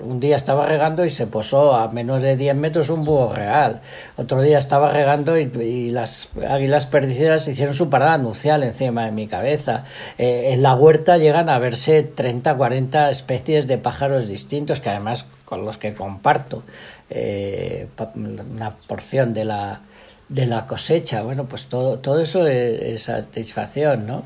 [0.00, 3.80] un día estaba regando y se posó a menos de 10 metros un búho real,
[4.16, 9.26] otro día estaba regando y, las águilas perdicidas hicieron su parada anuncial encima de mi
[9.26, 9.84] cabeza.
[10.18, 15.26] Eh, en la huerta llegan a verse 30, 40 especies de pájaros distintos que además
[15.44, 16.62] con los que comparto
[17.10, 19.80] eh, una porción de la,
[20.28, 21.22] de la cosecha.
[21.22, 24.22] Bueno, pues todo, todo eso es, es satisfacción, ¿no?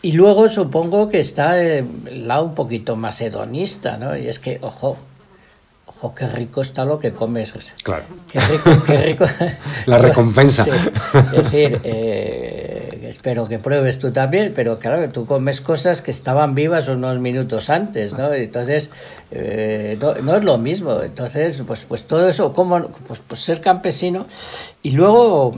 [0.00, 4.16] Y luego supongo que está el lado un poquito más hedonista, ¿no?
[4.16, 4.96] Y es que, ojo,
[5.86, 7.52] ojo, qué rico está lo que comes.
[7.82, 8.04] Claro.
[8.30, 9.26] Qué rico, qué rico.
[9.86, 10.64] La recompensa.
[10.64, 16.54] Es decir, eh, espero que pruebes tú también, pero claro, tú comes cosas que estaban
[16.54, 18.32] vivas unos minutos antes, ¿no?
[18.32, 18.90] Entonces,
[19.32, 21.02] eh, no, es lo mismo.
[21.02, 24.26] Entonces, pues, pues todo eso, como, pues, pues ser campesino.
[24.84, 25.56] Y luego,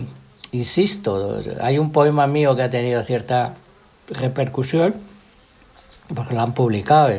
[0.53, 3.55] insisto, hay un poema mío que ha tenido cierta
[4.11, 4.95] repercusión,
[6.15, 7.11] porque lo han publicado,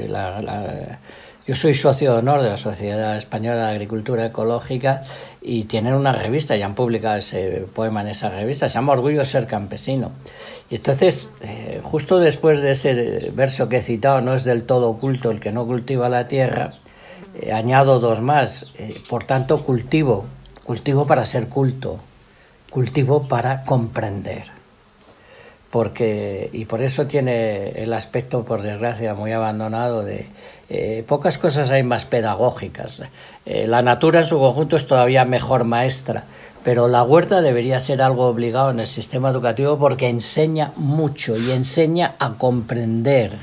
[1.48, 5.02] Yo soy socio de honor de la Sociedad Española de Agricultura Ecológica
[5.42, 9.26] y tienen una revista, ya han publicado ese poema en esa revista, se llama Orgullo
[9.26, 10.12] ser campesino.
[10.70, 14.90] Y entonces, eh, justo después de ese verso que he citado, no es del todo
[14.90, 16.74] oculto el que no cultiva la tierra,
[17.40, 18.68] eh, añado dos más.
[18.78, 20.26] Eh, por tanto, cultivo,
[20.64, 22.00] cultivo para ser culto,
[22.70, 24.61] cultivo para comprender.
[25.72, 30.28] Porque, y por eso tiene el aspecto, por desgracia, muy abandonado de
[30.74, 33.02] eh, pocas cosas hay más pedagógicas.
[33.46, 36.24] Eh, la natura en su conjunto es todavía mejor maestra,
[36.64, 41.52] pero la huerta debería ser algo obligado en el sistema educativo porque enseña mucho y
[41.52, 43.34] enseña a comprender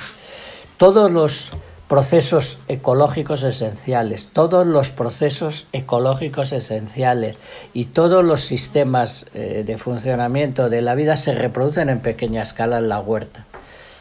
[0.78, 1.52] todos los
[1.88, 7.38] procesos ecológicos esenciales, todos los procesos ecológicos esenciales
[7.72, 12.78] y todos los sistemas eh, de funcionamiento de la vida se reproducen en pequeña escala
[12.78, 13.46] en la huerta.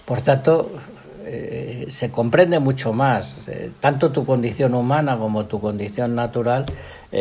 [0.06, 0.70] Por tanto,
[1.24, 6.66] eh, se comprende mucho más, eh, tanto tu condición humana como tu condición natural,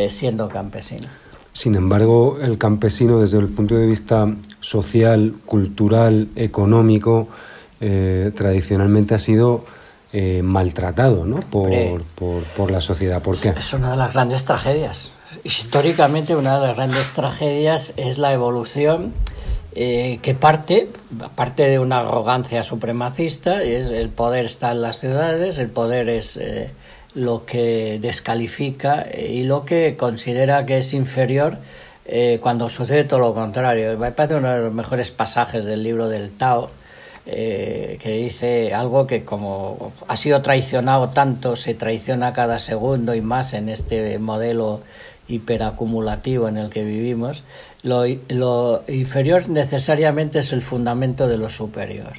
[0.08, 1.06] siendo campesino.
[1.52, 4.26] Sin embargo, el campesino desde el punto de vista
[4.58, 7.28] social, cultural, económico,
[7.78, 9.64] tradicionalmente ha sido
[10.42, 11.40] maltratado ¿no?
[11.40, 13.20] por, por, por, la sociedad.
[13.22, 13.50] ¿Por qué?
[13.50, 15.10] Es una de las grandes tragedias.
[15.44, 19.12] Históricamente una de las grandes tragedias es la evolución
[19.78, 20.88] eh, que parte,
[21.20, 26.38] aparte de una arrogancia supremacista, es el poder está en las ciudades, el poder es
[26.38, 26.72] eh,
[27.14, 31.58] lo que descalifica eh, y lo que considera que es inferior
[32.40, 33.98] cuando sucede todo lo contrario.
[33.98, 36.70] Me parece uno de los mejores pasajes del libro del Tao,
[37.26, 43.52] que dice algo que como ha sido traicionado tanto, se traiciona cada segundo y más
[43.52, 44.80] en este modelo
[45.28, 47.42] hiperacumulativo en el que vivimos,
[47.82, 52.12] lo, lo inferior necesariamente es el fundamento de lo superior.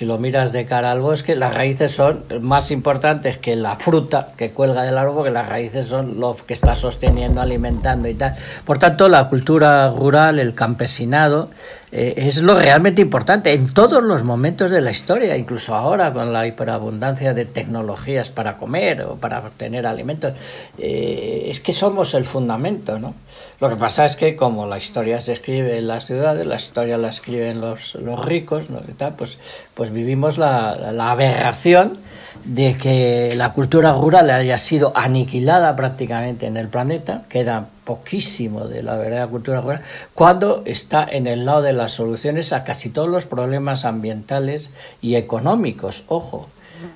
[0.00, 4.28] Si lo miras de cara al bosque, las raíces son más importantes que la fruta
[4.34, 8.32] que cuelga del árbol, porque las raíces son lo que está sosteniendo, alimentando y tal.
[8.64, 11.50] Por tanto, la cultura rural, el campesinado,
[11.92, 16.32] eh, es lo realmente importante en todos los momentos de la historia, incluso ahora con
[16.32, 20.32] la hiperabundancia de tecnologías para comer o para obtener alimentos.
[20.78, 23.14] Eh, es que somos el fundamento, ¿no?
[23.60, 26.96] Lo que pasa es que como la historia se escribe en las ciudades, la historia
[26.96, 28.80] la escriben los, los ricos, ¿no?
[29.18, 29.38] pues,
[29.74, 31.98] pues vivimos la, la, aberración
[32.44, 38.82] de que la cultura rural haya sido aniquilada prácticamente en el planeta, queda poquísimo de
[38.82, 39.82] la verdadera cultura rural,
[40.14, 44.70] cuando está en el lado de las soluciones a casi todos los problemas ambientales
[45.02, 46.48] y económicos, ojo.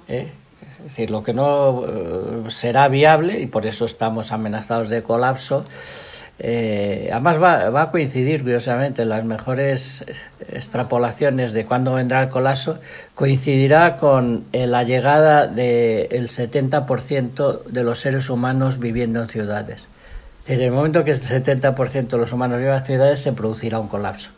[0.08, 0.32] ¿eh?
[0.78, 5.64] Es decir, lo que no eh, será viable, y por eso estamos amenazados de colapso,
[6.38, 10.04] eh, además va, a coincidir, curiosamente, las mejores
[10.48, 12.78] extrapolaciones de cuándo vendrá el colapso,
[13.14, 19.84] coincidirá con eh, la llegada del 70% de los seres humanos viviendo en ciudades.
[20.46, 23.88] en el momento que el 70% de los humanos vivan en ciudades, se producirá un
[23.88, 24.30] colapso.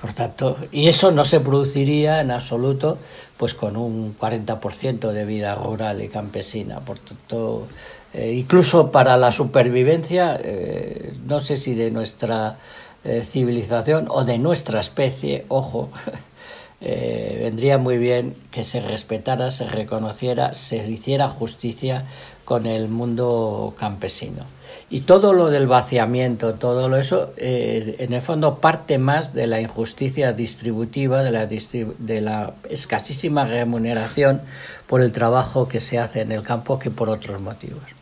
[0.00, 2.98] Por tanto, y eso no se produciría en absoluto
[3.36, 6.80] pues con un 40% de vida rural y campesina.
[6.80, 7.68] Por tanto,
[8.14, 12.58] eh, incluso para la supervivencia, eh, no sé si de nuestra
[13.04, 15.90] eh, civilización o de nuestra especie, ojo,
[16.80, 22.04] vendría muy bien que se respetara, se reconociera, se hiciera justicia
[22.44, 24.44] con el mundo campesino.
[24.90, 29.60] Y todo lo del vaciamiento, todo lo eso, en el fondo parte más de la
[29.60, 34.42] injusticia distributiva, de la, de la escasísima remuneración
[34.88, 38.01] por el trabajo que se hace en el campo que por otros motivos.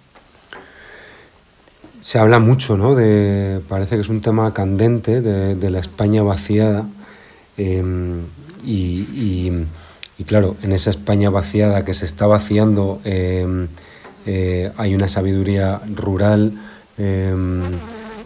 [2.01, 2.95] Se habla mucho, ¿no?
[2.95, 6.89] De, parece que es un tema candente de, la España vaciada.
[7.57, 8.23] Em,
[8.65, 9.51] y,
[10.27, 13.69] claro, en esa España vaciada que se está vaciando em,
[14.27, 16.59] eh, hay una sabiduría rural
[17.01, 17.63] Em,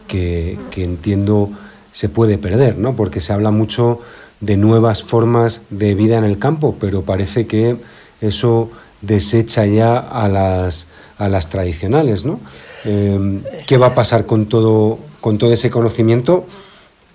[0.08, 1.50] que, entiendo
[1.92, 2.96] se puede perder, ¿no?
[2.96, 4.00] Porque se habla mucho
[4.40, 7.76] de nuevas formas de vida en el campo, pero parece que
[8.20, 8.70] eso
[9.00, 12.40] desecha ya a las, a las tradicionales, ¿no?
[12.84, 16.46] Em, ¿Qué va a pasar con todo, con todo ese conocimiento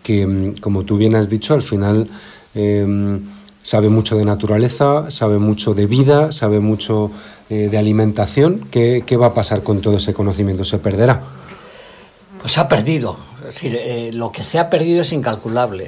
[0.04, 2.08] que, em, como tú bien has dicho, al final
[3.62, 7.12] sabe mucho de naturaleza, sabe mucho de vida, sabe mucho
[7.50, 8.68] eh, de alimentación?
[8.72, 10.64] ¿Qué, ¿Qué va a pasar con todo ese conocimiento?
[10.64, 11.22] ¿Se perderá?
[12.40, 13.18] Pues se ha perdido.
[13.40, 15.86] Es decir, eh, lo que se ha perdido es incalculable.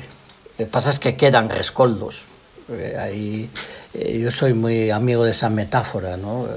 [0.58, 2.26] Lo que pasa es que quedan rescoldos.
[2.70, 3.50] Eh, ahí,
[3.94, 6.48] eh, yo soy muy amigo de esa metáfora, ¿no?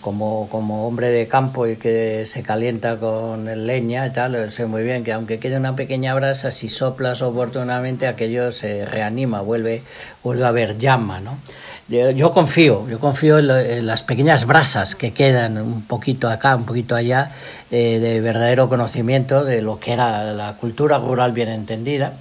[0.00, 4.82] Como, como hombre de campo y que se calienta con leña y tal, sé muy
[4.82, 9.82] bien que aunque quede una pequeña brasa, si soplas oportunamente aquello se reanima, vuelve,
[10.22, 11.38] vuelve a haber llama, ¿no?
[11.88, 16.96] yo, confío, yo confío en, las pequeñas brasas que quedan un poquito acá, un poquito
[16.96, 17.30] allá,
[17.70, 22.14] eh, de verdadero conocimiento de lo que era la cultura rural bien entendida.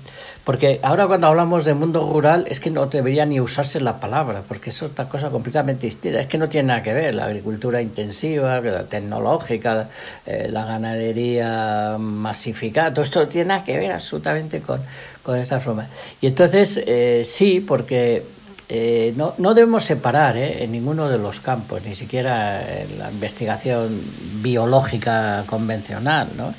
[0.45, 4.43] Porque ahora cuando hablamos de mundo rural es que no debería ni usarse la palabra,
[4.47, 6.21] porque es otra cosa completamente distinta.
[6.21, 9.89] Es que no tiene nada que ver la agricultura intensiva, la tecnológica,
[10.23, 14.81] eh, la ganadería masificada, todo esto tiene nada que ver absolutamente con,
[15.23, 15.87] con esa forma.
[16.21, 18.23] Y entonces eh, sí, porque
[18.69, 23.99] eh, no, no, debemos separar en ninguno de los campos, ni siquiera en la investigación
[24.43, 26.53] biológica convencional, ¿no?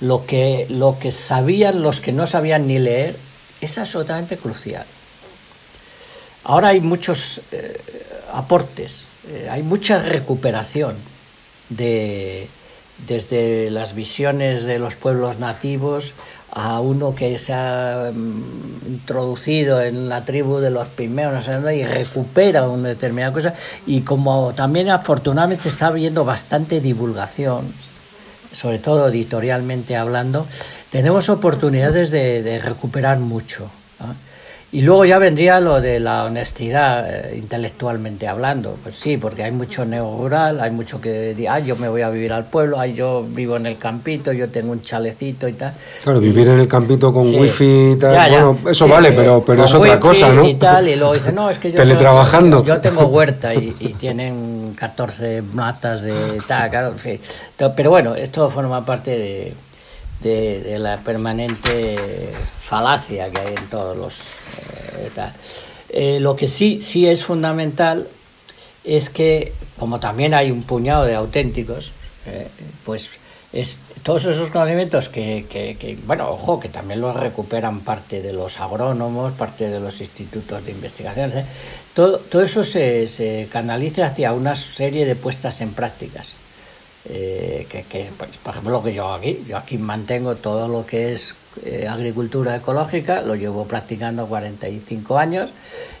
[0.00, 3.16] Lo que, lo que sabían los que no sabían ni leer
[3.60, 4.86] es absolutamente crucial.
[6.44, 7.80] Ahora hay muchos eh,
[8.32, 10.96] aportes, eh, hay mucha recuperación
[11.68, 12.48] de,
[13.06, 16.14] desde las visiones de los pueblos nativos
[16.52, 22.68] a uno que se ha mm, introducido en la tribu de los pigmeos y recupera
[22.68, 23.54] una determinada cosa
[23.86, 27.72] y como también afortunadamente está habiendo bastante divulgación
[28.52, 30.46] sobre todo editorialmente hablando,
[30.90, 33.70] tenemos oportunidades de, recuperar mucho.
[34.72, 38.76] Y luego ya vendría lo de la honestidad, eh, intelectualmente hablando.
[38.80, 42.32] Pues sí, porque hay mucho rural, hay mucho que ah, yo me voy a vivir
[42.32, 45.74] al pueblo, ay, yo vivo en el campito, yo tengo un chalecito y tal.
[46.04, 49.74] Claro, vivir en el campito con wifi y tal, bueno, eso vale, pero, pero es
[49.74, 50.48] otra cosa, ¿no?
[50.48, 51.76] Y tal, y luego dice, no, es que yo.
[51.76, 52.64] Teletrabajando.
[52.64, 56.94] yo tengo huerta y, tienen 14 matas de tal, claro,
[57.74, 59.54] Pero bueno, esto forma parte de
[60.22, 64.14] de, la permanente falacia que hay en todos los...
[64.96, 65.10] Eh,
[65.92, 68.06] eh, lo que sí, sí es fundamental
[68.84, 71.92] es que, como también hay un puñado de auténticos,
[72.26, 72.48] eh,
[72.84, 73.10] pues
[73.52, 78.60] es todos esos conocimientos que, que, bueno, ojo, que también los recuperan parte de los
[78.60, 81.32] agrónomos, parte de los institutos de investigación,
[81.92, 86.34] todo, todo eso se, se canaliza hacia una serie de puestas en prácticas.
[87.06, 90.84] Eh, que, pues, por ejemplo lo que yo hago aquí, yo aquí mantengo todo lo
[90.84, 91.34] que es
[91.64, 95.50] eh, agricultura ecológica, lo llevo practicando 45 años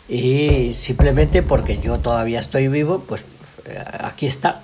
[0.08, 3.24] y simplemente porque yo todavía estoy vivo, pues
[3.64, 4.60] eh, aquí está,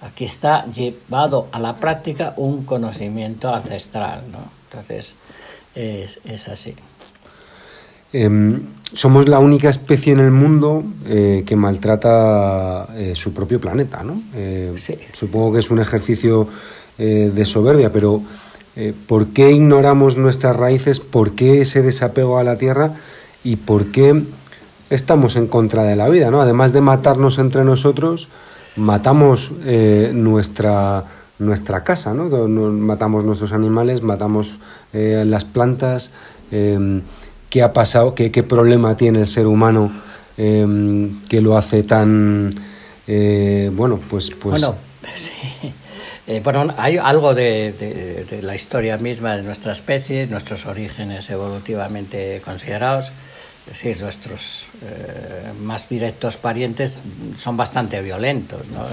[0.00, 4.50] aquí está llevado a la práctica un conocimiento ancestral, ¿no?
[4.64, 5.14] Entonces
[5.74, 6.74] es, es así.
[8.12, 8.60] Em,
[8.92, 14.20] somos la única especie en el mundo eh, que maltrata eh, su propio planeta, ¿no?
[14.34, 14.74] Eh,
[15.12, 16.48] supongo que es un ejercicio
[16.98, 18.20] de soberbia, pero
[19.06, 21.00] ¿por qué ignoramos nuestras raíces?
[21.00, 22.92] ¿Por qué ese desapego a la tierra?
[23.42, 24.24] ¿Y por qué
[24.90, 26.30] estamos en contra de la vida?
[26.30, 26.42] ¿no?
[26.42, 28.28] Además de matarnos entre nosotros,
[28.76, 29.54] matamos
[30.12, 31.04] nuestra,
[31.38, 32.28] nuestra casa, ¿no?
[32.28, 34.60] Matamos nuestros animales, matamos
[34.92, 36.12] las plantas
[36.50, 37.00] em,
[37.50, 39.92] qué ha pasado, qué, qué problema tiene el ser humano
[40.38, 42.50] em, que lo hace tan,
[43.06, 44.30] eh, bueno, pues...
[44.30, 44.76] pues bueno.
[46.26, 46.40] Eh,
[46.76, 47.72] hay algo de,
[48.30, 53.10] de, la historia misma de nuestra especie, nuestros orígenes evolutivamente considerados,
[53.66, 57.02] es decir, nuestros eh, más directos parientes
[57.36, 58.86] son bastante violentos, ¿no?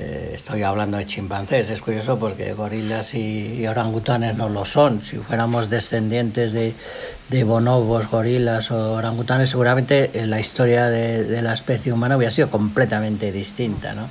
[0.00, 5.04] Eh, estoy hablando de chimpancés, es curioso porque gorilas y, orangutanes no lo son.
[5.04, 11.92] Si fuéramos descendientes de, bonobos, gorilas o orangutanes, seguramente eh, la historia de, la especie
[11.92, 13.92] humana hubiera sido completamente distinta.
[13.92, 14.08] ¿no?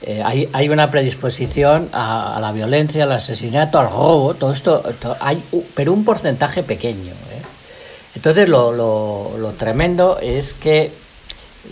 [0.00, 4.82] Eh, hay, una predisposición a, la violencia, al asesinato, al robo, todo esto,
[5.20, 5.42] hay,
[5.74, 7.12] pero un porcentaje pequeño.
[8.14, 10.92] Entonces, lo tremendo es que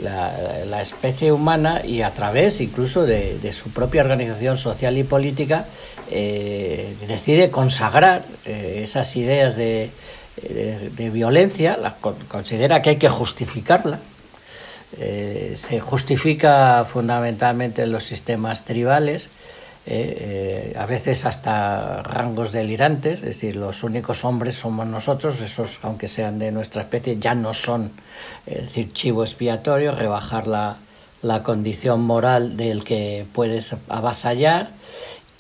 [0.02, 5.66] la, especie humana y a través incluso de, su propia organización social y política
[6.10, 9.90] eh, decide consagrar eh, esas ideas de,
[11.12, 11.76] violencia,
[12.28, 13.98] considera que hay que justificarla.
[14.96, 19.28] Eh, se justifica fundamentalmente en los sistemas tribales
[19.86, 26.08] eh, a veces hasta rangos delirantes, es decir, los únicos hombres somos nosotros, esos, aunque
[26.08, 27.92] sean de nuestra especie, ya no son,
[28.46, 30.76] es decir, chivo expiatorio, rebajar la,
[31.22, 34.70] la condición moral del que puedes avasallar.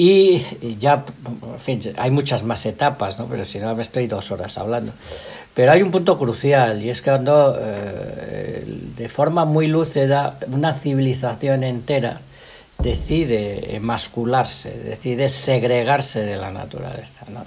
[0.00, 0.44] Y
[0.78, 1.04] ya,
[1.42, 3.26] en fin, hay muchas más etapas, ¿no?
[3.26, 4.92] pero si no me estoy dos horas hablando.
[5.54, 8.64] Pero hay un punto crucial y es que cuando eh,
[8.96, 12.20] de forma muy lúcida una civilización entera
[12.78, 17.26] decide emascularse, decide segregarse de la naturaleza.
[17.28, 17.44] ¿no?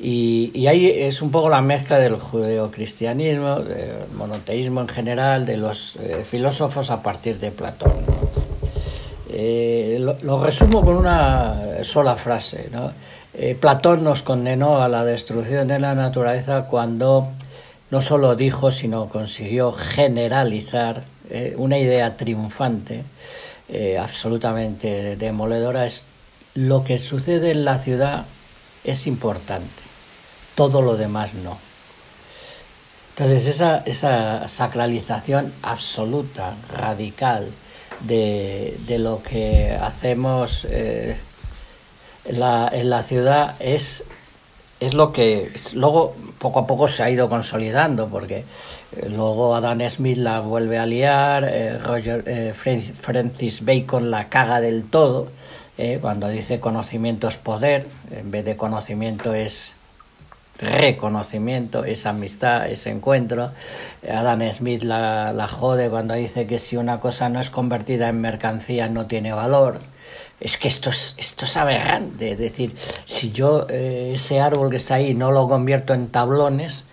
[0.00, 5.96] Y, ahí es un poco la mezcla del judeocristianismo, del monoteísmo en general, de los
[5.96, 7.92] eh, filósofos a partir de Platón.
[9.30, 12.70] Eh, lo, resumo con una sola frase.
[13.34, 17.28] Eh, Platón nos condenó a la destrucción de la naturaleza cuando
[17.90, 21.02] no solo dijo, sino consiguió generalizar
[21.56, 23.04] una idea triunfante,
[23.68, 26.04] eh, absolutamente demoledora, es
[26.54, 28.26] lo que sucede en la ciudad
[28.84, 29.82] es importante,
[30.54, 31.58] todo lo demás no.
[33.10, 37.52] Entonces esa, esa sacralización absoluta, radical,
[38.00, 41.16] de, lo que hacemos eh,
[42.24, 44.04] en, la, en la ciudad es
[44.80, 48.44] es lo que luego poco a poco se ha ido consolidando, porque
[48.96, 54.60] eh, luego Adam Smith la vuelve a liar, eh, Roger, eh, Francis Bacon la caga
[54.60, 55.28] del todo,
[56.00, 59.74] cuando dice conocimiento es poder, en vez de conocimiento es
[60.58, 63.52] reconocimiento, es amistad, es encuentro.
[64.12, 68.20] Adam Smith la, la jode cuando dice que si una cosa no es convertida en
[68.20, 69.78] mercancía no tiene valor
[70.40, 72.32] es que esto es, esto es aberrante.
[72.32, 72.74] Es decir,
[73.06, 76.84] si yo eh, ese árbol que está ahí no lo convierto en tablones,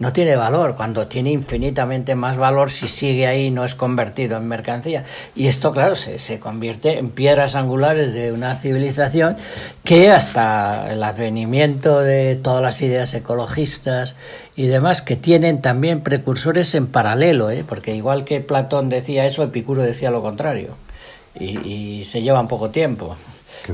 [0.00, 4.48] no tiene valor, cuando tiene infinitamente más valor si sigue ahí no es convertido en
[4.48, 5.04] mercancía.
[5.36, 9.36] Y esto, claro, se, se convierte en piedras angulares de una civilización
[9.84, 14.16] que hasta el advenimiento de todas las ideas ecologistas
[14.56, 17.62] y demás, que tienen también precursores en paralelo, ¿eh?
[17.68, 20.76] porque igual que Platón decía eso, Epicuro decía lo contrario
[21.38, 23.16] y, se llevan poco tiempo.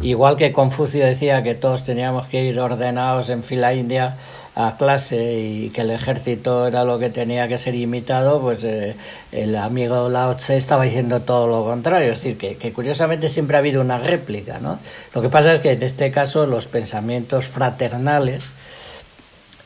[0.02, 4.16] Igual que Confucio decía que todos teníamos que ir ordenados en fila india
[4.56, 8.96] a clase y que el ejército era lo que tenía que ser imitado, pues eh,
[9.30, 12.12] el amigo Lao Tse estaba diciendo todo lo contrario.
[12.12, 14.58] Es decir, que, que, curiosamente siempre ha habido una réplica.
[14.58, 14.78] ¿no?
[15.14, 18.48] Lo que pasa es que en este caso los pensamientos fraternales,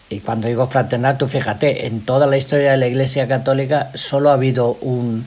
[0.09, 4.31] y cuando digo fraternal, tú fíjate, en toda la historia de la Iglesia Católica solo
[4.31, 5.25] ha habido un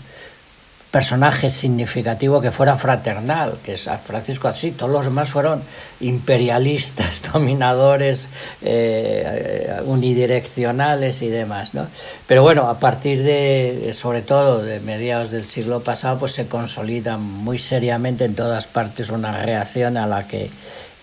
[0.94, 5.64] personaje significativo que fuera fraternal, que es Francisco así, todos los demás fueron
[6.02, 8.30] imperialistas, dominadores,
[8.62, 11.88] eh, unidireccionales y demás, ¿no?
[12.28, 17.18] Pero bueno, a partir de, sobre todo de mediados del siglo pasado, pues se consolida
[17.18, 20.52] muy seriamente en todas partes una reacción a la que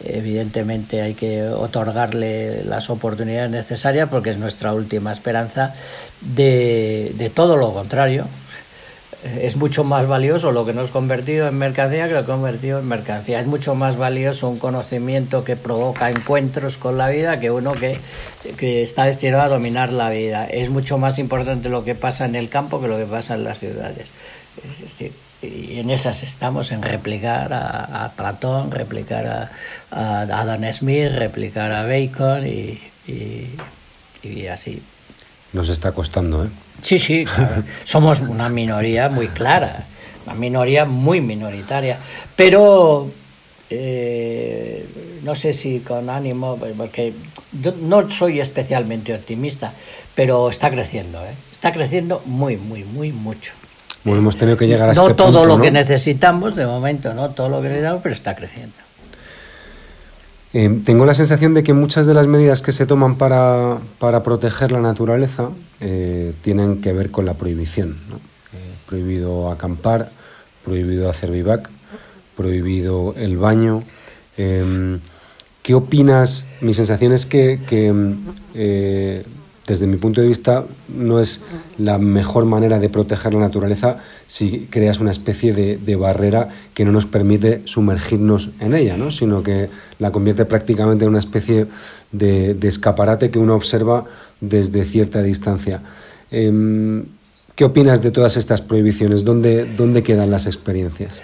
[0.05, 5.75] evidentemente hay que otorgarle las oportunidades necesarias porque es nuestra última esperanza
[6.21, 8.29] de todo lo contrario,
[9.23, 13.41] es mucho más valioso lo que nos convertido en mercancía que lo convertido en mercancía.
[13.41, 17.99] Es mucho más valioso un conocimiento que provoca encuentros con la vida que uno que,
[18.57, 20.47] que, está destinado a dominar la vida.
[20.47, 23.45] Es mucho más importante lo que pasa en el campo que lo que pasa en
[23.45, 24.07] las ciudades.
[24.65, 25.13] Es decir,
[25.43, 29.51] y en esas estamos, en replicar a, Platón, replicar a,
[29.91, 32.79] a, Adam Smith, replicar a Bacon y,
[34.23, 34.83] y así.
[35.53, 36.49] Nos está costando, ¿eh?
[36.83, 37.25] Sí, sí,
[37.85, 39.85] somos una minoría muy clara,
[40.27, 41.99] una minoría muy minoritaria,
[42.37, 43.11] pero
[43.69, 44.87] eh,
[45.23, 47.13] no sé si con ánimo, porque
[47.83, 49.73] no soy especialmente optimista,
[50.15, 51.35] pero está creciendo, ¿eh?
[51.53, 53.53] está creciendo muy, muy, muy mucho.
[54.03, 55.63] Bueno, hemos tenido que llegar a no este todo lo ¿no?
[55.63, 58.77] que necesitamos, de momento, no todo lo que necesitamos, pero está creciendo.
[60.53, 64.23] Eh, tengo la sensación de que muchas de las medidas que se toman para, para
[64.23, 67.99] proteger la naturaleza eh, tienen que ver con la prohibición.
[68.53, 70.11] Eh, prohibido acampar,
[70.65, 71.71] prohibido hacer vivac,
[72.37, 73.83] prohibido el baño.
[74.37, 75.01] Em,
[75.63, 76.47] ¿Qué opinas?
[76.61, 77.95] Mi sensación es que, que
[78.55, 79.25] eh,
[79.71, 81.43] desde mi punto de vista, no es
[81.79, 86.91] la mejor manera de proteger la naturaleza si creas una especie de, barrera que no
[86.91, 89.13] nos permite sumergirnos en ella, ¿no?
[89.13, 91.69] sino que la convierte prácticamente en una especie
[92.11, 94.07] de, escaparate que uno observa
[94.41, 95.83] desde cierta distancia.
[96.33, 97.05] Eh,
[97.55, 99.23] ¿Qué opinas de todas estas prohibiciones?
[99.23, 101.21] ¿Dónde, dónde quedan las experiencias?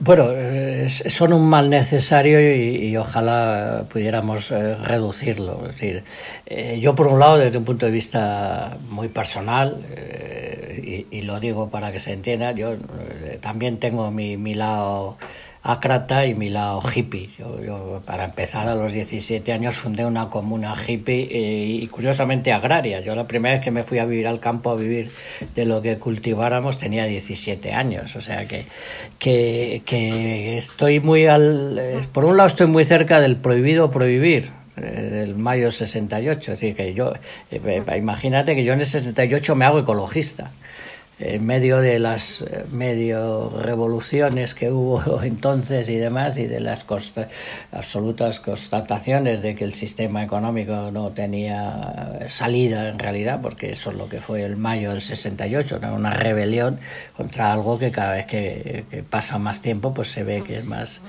[0.00, 5.66] Bueno, eh, son un mal necesario y, y ojalá pudiéramos eh, reducirlo.
[5.66, 6.04] Es decir,
[6.46, 9.84] eh, yo por un lado, desde un punto de vista muy personal,
[10.82, 12.76] y, y, lo digo para que se entienda, yo
[13.40, 15.16] también tengo mi, mi lado
[15.64, 17.30] ácrata y mi lado hippie.
[17.38, 22.52] Yo, yo, para empezar, a los 17 años fundé una comuna hippie eh, y curiosamente
[22.52, 23.00] agraria.
[23.00, 25.10] Yo la primera vez que me fui a vivir al campo a vivir
[25.54, 28.14] de lo que cultiváramos tenía 17 años.
[28.14, 28.66] O sea que,
[29.18, 31.78] que, que estoy muy al...
[31.78, 36.52] Eh, por un lado estoy muy cerca del prohibido prohibir eh, del mayo 68.
[36.52, 37.14] Es decir, que yo,
[37.96, 40.50] imagínate que yo en el 68 me hago ecologista
[41.18, 46.84] en medio de las eh, medio revoluciones que hubo entonces y demás y de las
[47.72, 53.96] absolutas constataciones de que el sistema económico no tenía salida en realidad porque eso es
[53.96, 55.94] lo que fue el mayo del 68 ¿no?
[55.94, 56.80] una rebelión
[57.16, 60.64] contra algo que cada vez que, que, pasa más tiempo pues se ve que es
[60.64, 61.00] más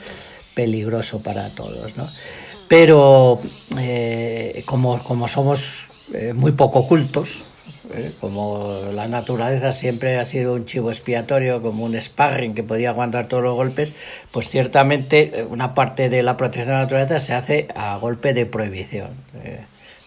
[0.54, 2.08] peligroso para todos ¿no?
[2.68, 3.40] pero
[3.78, 7.44] eh, como, como somos eh, muy poco cultos
[7.94, 8.12] ¿eh?
[8.20, 13.28] como la naturaleza siempre ha sido un chivo expiatorio, como un sparring que podía aguantar
[13.28, 13.94] todos los golpes,
[14.32, 18.34] pues ciertamente eh, una parte de la protección de la naturaleza se hace a golpe
[18.34, 19.10] de prohibición.
[19.44, 19.62] ¿eh?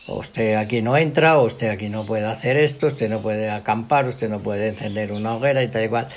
[0.09, 4.29] usted aquí no entra, usted aquí no puede hacer esto, usted no puede acampar, usted
[4.29, 6.09] no puede encender una hoguera y tal y cual,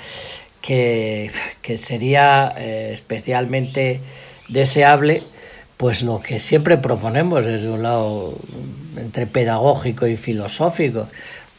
[0.62, 4.00] que, que sería especialmente
[4.48, 5.22] deseable
[5.82, 8.38] pues lo que siempre proponemos desde un lado
[8.96, 11.08] entre pedagógico y filosófico.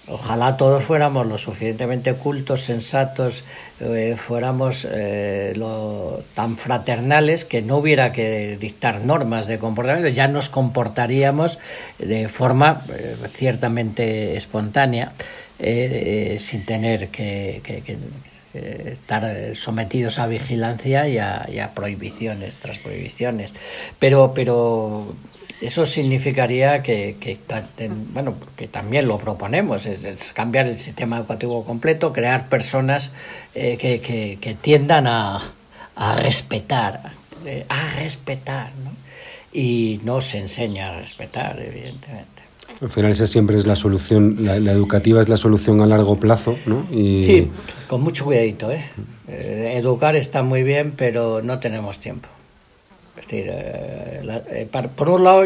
[0.07, 3.45] Ojalá todos fuéramos lo suficientemente cultos, sensatos,
[3.79, 10.27] eh, fuéramos eh, lo, tan fraternales que no hubiera que dictar normas de comportamiento, ya
[10.27, 11.57] nos comportaríamos
[11.99, 15.13] de forma eh, ciertamente espontánea,
[15.57, 17.61] sin tener que,
[18.53, 23.53] estar sometidos a vigilancia y a, y a, prohibiciones tras prohibiciones.
[23.99, 25.15] Pero, pero
[25.65, 27.39] eso significaría que, que,
[28.13, 33.11] bueno, que también lo proponemos, es, cambiar el sistema educativo completo, crear personas
[33.55, 34.01] eh, que,
[34.39, 35.53] que, tiendan a,
[35.95, 37.13] a respetar,
[37.45, 38.91] eh, a respetar, ¿no?
[39.53, 42.43] Y no se enseña a respetar, evidentemente.
[42.81, 46.57] Al final esa siempre es la solución, la, educativa es la solución a largo plazo,
[46.65, 46.85] ¿no?
[46.91, 47.19] Y...
[47.19, 47.51] Sí,
[47.87, 48.83] con mucho cuidadito, ¿eh?
[49.27, 49.73] ¿eh?
[49.75, 52.27] Educar está muy bien, pero no tenemos tiempo.
[53.15, 55.43] Es decir, eh, eh, por un lado,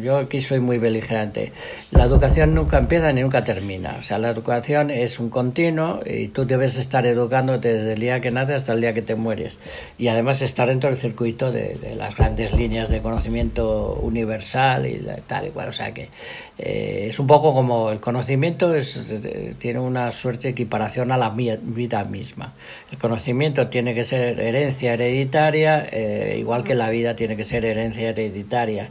[0.00, 1.52] yo aquí soy muy beligerante.
[1.90, 3.96] La educación nunca empieza ni nunca termina.
[3.98, 8.20] O sea, la educación es un continuo y tú debes estar educándote desde el día
[8.20, 9.58] que naces hasta el día que te mueres.
[9.98, 15.48] Y además estar dentro del circuito de, las grandes líneas de conocimiento universal y tal
[15.48, 15.70] y cual.
[15.70, 16.10] O sea que
[16.58, 19.12] eh, es un poco como el conocimiento es,
[19.58, 22.52] tiene una suerte de equiparación a la vida misma.
[22.92, 25.88] El conocimiento tiene que ser herencia hereditaria,
[26.36, 28.90] igual que la vida tiene que ser herencia hereditaria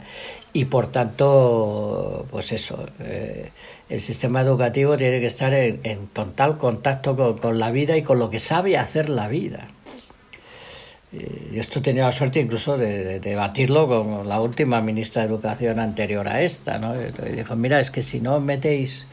[0.52, 3.50] y por tanto, pues eso, eh,
[3.88, 8.30] el sistema educativo tiene que estar en, total contacto con, la vida y con lo
[8.30, 9.68] que sabe hacer la vida.
[11.12, 15.78] Y esto he tenido la suerte incluso de, debatirlo con la última ministra de Educación
[15.78, 16.78] anterior a esta.
[16.78, 16.94] ¿no?
[17.00, 19.06] Y dijo, mira, es que si no metéis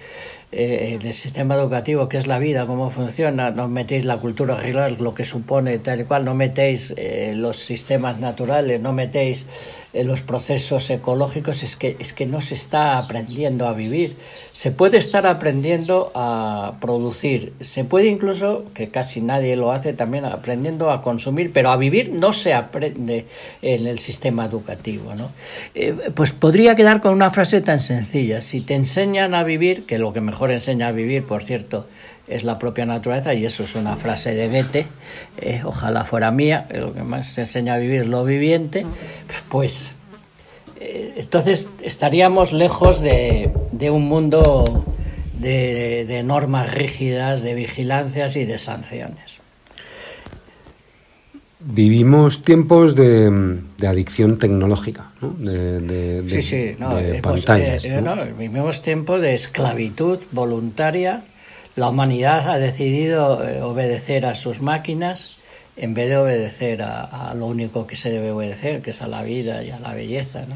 [0.50, 5.02] eh, del sistema educativo, que es la vida, cómo funciona, no metéis la cultura regular,
[5.02, 9.46] lo que supone tal y cual, no metéis eh, los sistemas naturales, no metéis
[9.92, 14.16] eh, los procesos ecológicos, es que, es que no se está aprendiendo a vivir.
[14.54, 20.24] Se puede estar aprendiendo a producir, se puede incluso, que casi nadie lo hace, también
[20.24, 23.26] aprendiendo a consumir, pero a vivir no se aprende
[23.62, 25.14] en el sistema educativo.
[25.14, 25.30] ¿no?
[26.16, 30.14] pues podría quedar con una frase tan sencilla, si te enseñan a vivir, que lo
[30.14, 31.88] que mejor mejor enseña a vivir, por cierto,
[32.28, 34.86] es la propia naturaleza, y eso es una frase de Goethe,
[35.42, 38.86] eh, ojalá fuera mía, lo que más enseña a vivir lo viviente,
[39.50, 39.94] pues
[40.80, 43.52] eh, entonces estaríamos lejos de,
[43.92, 44.86] un mundo
[45.40, 49.40] de, normas rígidas, de vigilancias y de sanciones.
[51.70, 55.36] Vivimos tiempos de, adicción tecnológica, ¿no?
[55.38, 57.84] de, sí, sí, no, eh, pues, pantallas.
[57.84, 58.02] Eh,
[58.40, 61.24] vivimos tiempos de esclavitud voluntaria.
[61.76, 65.36] La humanidad ha decidido eh, obedecer a sus máquinas
[65.76, 69.24] en vez de obedecer a, lo único que se debe obedecer, que es a la
[69.24, 70.46] vida y a la belleza.
[70.48, 70.56] ¿no?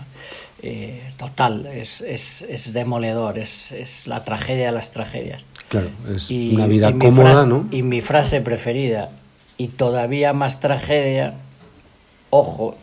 [1.18, 5.44] total, es, es, es demoledor, es, es, la tragedia de las tragedias.
[5.68, 7.68] Claro, es una vida cómoda, ¿no?
[7.72, 9.10] Y mi frase preferida,
[9.62, 11.36] y todavía más tragedia,
[12.32, 12.76] ojo,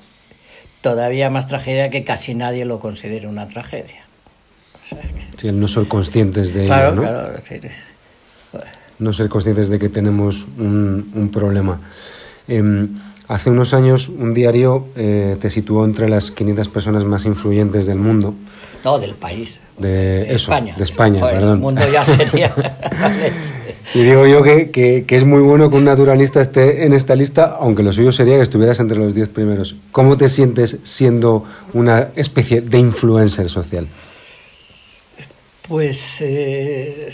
[0.81, 4.07] todavía más tragedia que casi nadie lo considere una tragedia.
[5.37, 7.03] sí, el no ser conscientes de ello, ¿no?
[9.01, 11.81] No ser conscientes de que tenemos un, problema.
[12.47, 17.87] Em, hace unos años un diario eh, te situó entre las 500 personas más influyentes
[17.87, 18.35] del mundo.
[18.85, 19.61] No, del país.
[19.79, 20.77] De, España.
[20.77, 21.55] De España, perdón.
[21.55, 22.55] El mundo ya sería...
[23.95, 27.57] Y digo yo que, que, es muy bueno que un naturalista esté en esta lista,
[27.59, 29.77] aunque lo suyo sería que estuvieras entre los diez primeros.
[29.93, 33.89] ¿Cómo te sientes siendo una especie de influencer social?
[35.67, 37.09] Pues eh,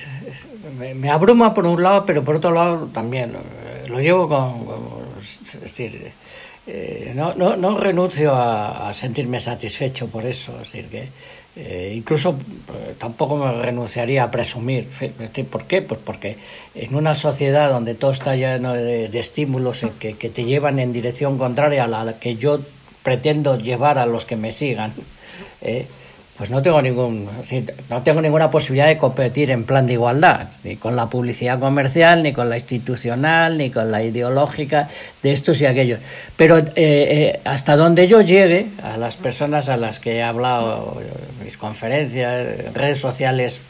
[0.94, 4.66] me, abruma por un lado, pero por otro lado también eh, lo llevo con...
[5.54, 6.12] es decir,
[6.66, 10.52] eh, no, no, no, renuncio a, sentirme satisfecho por eso.
[10.62, 11.08] Es decir, que
[11.56, 14.88] eh, incluso eh, tampoco me renunciaría a presumir.
[15.50, 15.82] ¿Por qué?
[15.82, 16.36] Pues porque
[16.74, 21.38] en una sociedad donde todo está lleno de, estímulos que, que, te llevan en dirección
[21.38, 22.60] contraria a la que yo
[23.04, 24.92] pretendo llevar a los que me sigan,
[25.60, 25.86] eh,
[26.36, 27.28] pues no tengo ningún
[27.90, 32.24] no tengo ninguna posibilidad de competir en plan de igualdad ni con la publicidad comercial
[32.24, 34.88] ni con la institucional ni con la ideológica
[35.22, 36.00] de estos y aquellos.
[36.36, 41.00] Pero eh, eh, hasta donde yo llegue a las personas a las que he hablado
[41.42, 43.60] mis conferencias redes sociales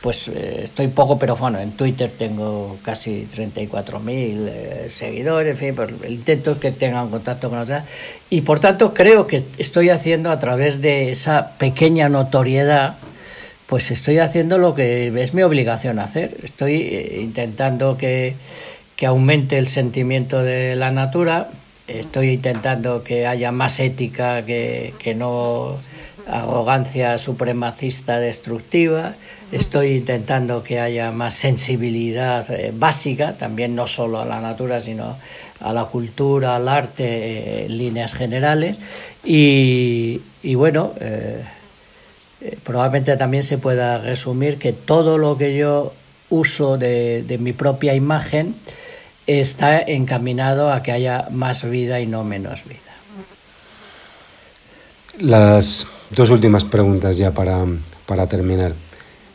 [0.00, 5.74] pues eh, estoy poco, pero bueno, en Twitter tengo casi 34.000 eh, seguidores, en fin,
[5.74, 7.84] pues, intento que tengan contacto con otras.
[8.30, 12.96] Y por tanto creo que estoy haciendo a través de esa pequeña notoriedad,
[13.66, 16.36] pues estoy haciendo lo que es mi obligación hacer.
[16.42, 18.36] Estoy eh, intentando que,
[18.96, 21.50] que aumente el sentimiento de la natura,
[21.86, 25.78] estoy intentando que haya más ética que, que no
[26.26, 29.14] arrogancia supremacista destructiva.
[29.52, 35.16] Estoy intentando que haya más sensibilidad eh, básica, también no solo a la natura, sino
[35.60, 38.78] a la cultura, al arte, eh, en líneas generales.
[39.24, 40.20] Y,
[40.54, 41.44] bueno, eh,
[42.62, 45.92] probablemente también se pueda resumir que todo lo que yo
[46.30, 48.54] uso de, de mi propia imagen
[49.26, 52.78] está encaminado a que haya más vida y no menos vida.
[55.18, 57.64] Las dos últimas preguntas ya para,
[58.06, 58.74] para terminar.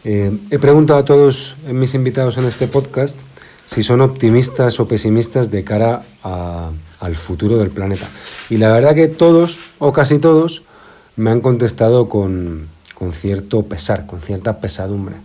[0.03, 3.17] Eh, he preguntado a todos mis invitados en este podcast
[3.65, 8.07] si son optimistas o pesimistas de cara al futuro del planeta.
[8.49, 10.63] Y la verdad que todos, o casi todos,
[11.15, 15.15] me han contestado con, con cierto pesar, con cierta pesadumbre.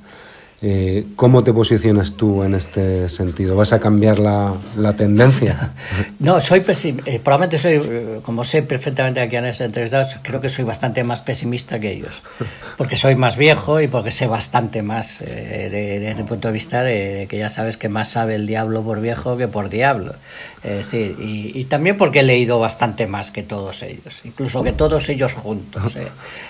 [0.63, 3.57] Eh, ¿Cómo te posicionas tú en este sentido?
[3.57, 5.73] ¿Vas a cambiar la, la tendencia?
[6.19, 7.11] No, soy pesimista.
[7.11, 11.03] Eh, probablemente soy, eh, como sé perfectamente aquí en esta entrevista, creo que soy bastante
[11.03, 12.23] más pesimista que ellos.
[12.77, 17.27] Porque soy más viejo y porque sé bastante más desde el punto de vista de,
[17.29, 20.15] que ya sabes que más sabe el diablo por viejo que por diablo.
[20.63, 25.09] Es decir, y, también porque he leído bastante más que todos ellos, incluso que todos
[25.09, 25.95] ellos juntos.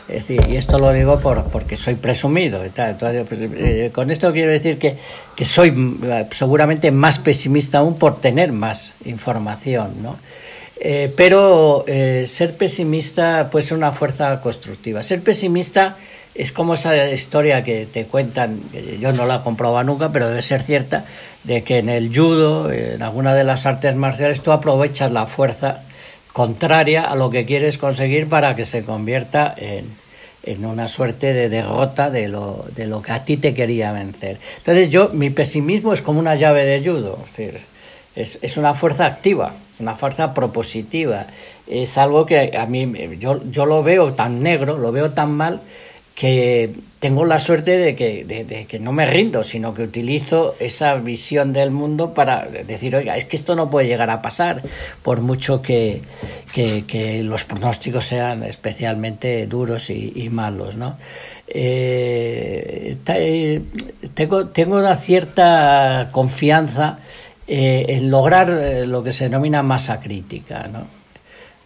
[0.09, 2.65] Es decir, y esto lo digo por, porque soy presumido.
[2.67, 2.91] Y tal.
[2.91, 4.97] Entonces, pues, con esto quiero decir que,
[5.37, 10.17] que soy eh, seguramente más pesimista aún por tener más información, ¿no?
[10.81, 15.03] Eh, pero eh, ser pesimista puede ser una fuerza constructiva.
[15.03, 15.99] Ser pesimista
[16.35, 18.63] es como esa historia que te cuentan,
[18.99, 21.05] yo no la he comprobado nunca, pero debe ser cierta,
[21.45, 25.83] de que en el judo, en alguna de las artes marciales, tú aprovechas la fuerza
[26.33, 30.00] contraria a lo que quieres conseguir para que se convierta en,
[30.43, 34.39] en una suerte de derrota de lo, de lo que a ti te quería vencer.
[34.59, 37.19] Entonces yo, mi pesimismo es como una llave de judo,
[38.15, 41.27] es, es una fuerza activa, una fuerza propositiva,
[41.67, 45.61] es algo que a mí, yo, yo lo veo tan negro, lo veo tan mal,
[46.21, 50.97] que tengo la suerte de que, de, que, no me rindo, sino que utilizo esa
[50.97, 54.61] visión del mundo para decir, oiga, es que esto no puede llegar a pasar,
[55.03, 56.03] por mucho que,
[56.53, 60.77] que, los pronósticos sean especialmente duros y, malos.
[60.77, 60.99] ¿no?
[61.49, 63.63] Eh, eh,
[64.13, 66.99] tengo, tengo una cierta confianza
[67.49, 68.51] eh, en lograr
[68.87, 70.69] lo que se denomina masa crítica.
[70.71, 71.00] ¿no?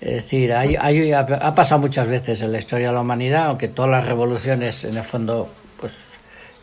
[0.01, 0.77] Es decir, hay,
[1.13, 4.97] ha pasado muchas veces en la historia de la humanidad, aunque todas las revoluciones en
[4.97, 5.49] el fondo
[5.81, 6.05] pues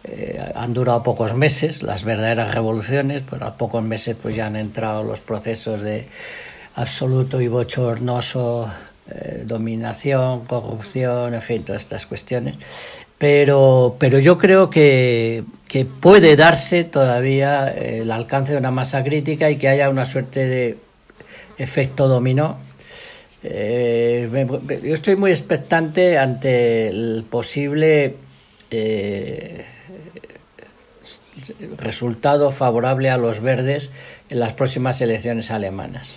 [0.03, 4.55] eh, han durado pocos meses, las verdaderas revoluciones, pero a pocos meses pues ya han
[4.55, 6.07] entrado los procesos de
[6.75, 8.69] absoluto y bochornoso
[9.09, 12.55] eh, dominación, corrupción, en fin, todas estas cuestiones.
[13.17, 19.49] Pero, pero yo creo que, que puede darse todavía el alcance de una masa crítica
[19.51, 20.77] y que haya una suerte de
[21.57, 22.57] efecto dominó
[23.43, 24.47] eh,
[24.83, 28.15] yo estoy muy expectante ante el posible
[28.69, 29.65] eh,
[31.77, 33.91] resultado favorable a los verdes
[34.29, 36.13] en las próximas elecciones alemanas.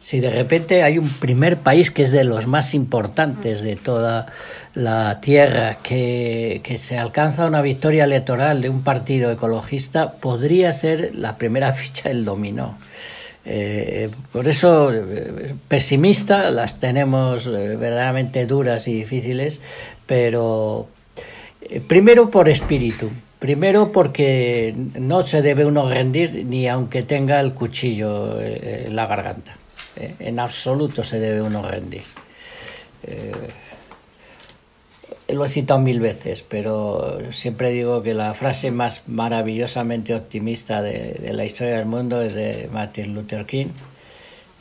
[0.00, 4.26] Si de repente hay un primer país que es de los más importantes de toda
[4.74, 11.16] la tierra, que, que se alcanza una victoria electoral de un partido ecologista, podría ser
[11.16, 12.78] la primera ficha del dominó.
[13.50, 19.62] Eh, por eso, eh, pesimista, las tenemos eh, verdaderamente duras y difíciles,
[20.06, 20.88] pero
[21.86, 28.38] primero por espíritu, primero porque no se debe uno rendir ni aunque tenga el cuchillo
[28.38, 29.56] en la garganta.
[29.96, 32.02] en absoluto se debe uno rendir
[35.28, 41.30] lo he citado mil veces, pero siempre digo que la frase más maravillosamente optimista de,
[41.32, 43.66] la historia del mundo es de Martin Luther King.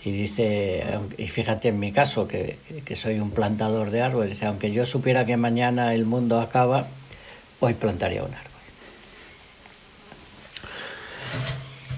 [0.03, 0.83] Y dice,
[1.17, 2.57] y fíjate en mi caso, que,
[2.95, 6.87] soy un plantador de árboles, aunque yo supiera que mañana el mundo acaba,
[7.59, 8.47] hoy plantaría un árbol.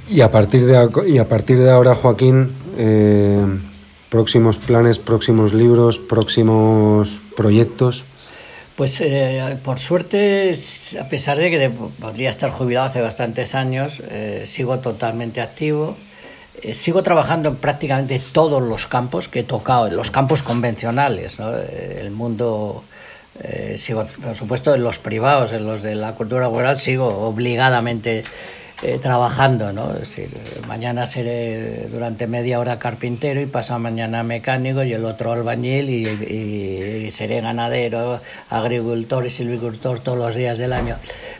[0.07, 3.45] Y a partir de, y a partir de ahora, Joaquín, eh,
[4.09, 8.05] próximos planes, próximos libros, próximos proyectos.
[8.80, 10.56] Pues eh, por suerte,
[11.02, 15.98] a pesar de que podría estar jubilado hace bastantes años, eh, sigo totalmente activo.
[16.62, 21.40] Eh, sigo trabajando en prácticamente todos los campos que he tocado, en los campos convencionales,
[21.40, 22.86] el mundo
[23.42, 28.24] Eh, sigo, por supuesto, en los privados, en los de la cultura rural, sigo obligadamente
[28.82, 29.92] eh, trabajando, ¿no?
[29.92, 30.30] Es decir,
[30.66, 37.12] mañana seré durante media hora carpintero y pasado mañana mecánico y el otro albañil y,
[37.12, 40.96] seré ganadero, agricultor y silvicultor todos los días del año.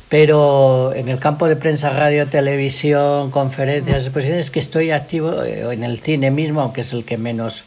[0.10, 5.84] Pero en el campo de prensa, radio, televisión, conferencias, exposiciones, que estoy activo eh, en
[5.84, 7.64] el cine mismo, aunque es el que menos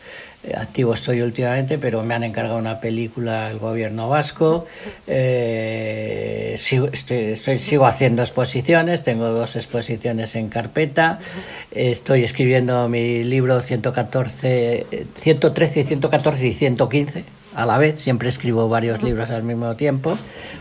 [0.57, 4.67] activo estoy últimamente, pero me han encargado una película el gobierno vasco.
[5.07, 11.21] Eh, sigo, estoy, sigo haciendo exposiciones, tengo dos exposiciones en carpeta.
[11.71, 17.25] Estoy escribiendo mi libro 114, 113, 114 y 115
[17.55, 20.17] a la vez, siempre escribo varios libros al mismo tiempo,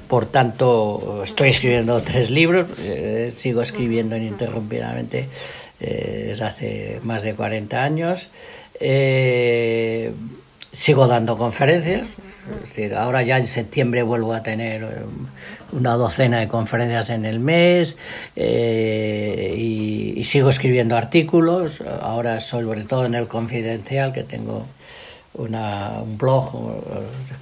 [0.10, 5.30] por tanto estoy escribiendo tres libros, eh, sigo escribiendo ininterrumpidamente
[5.80, 8.30] desde hace más de 40 años.
[8.84, 10.12] Eh,
[10.72, 12.08] sigo dando conferencias,
[12.56, 14.88] es decir, ahora ya en septiembre vuelvo a tener eh,
[15.72, 17.98] una docena de conferencias en el mes
[18.36, 24.66] eh, y, sigo escribiendo artículos, ahora sobre todo en el Confidencial, que tengo
[25.34, 26.52] un blog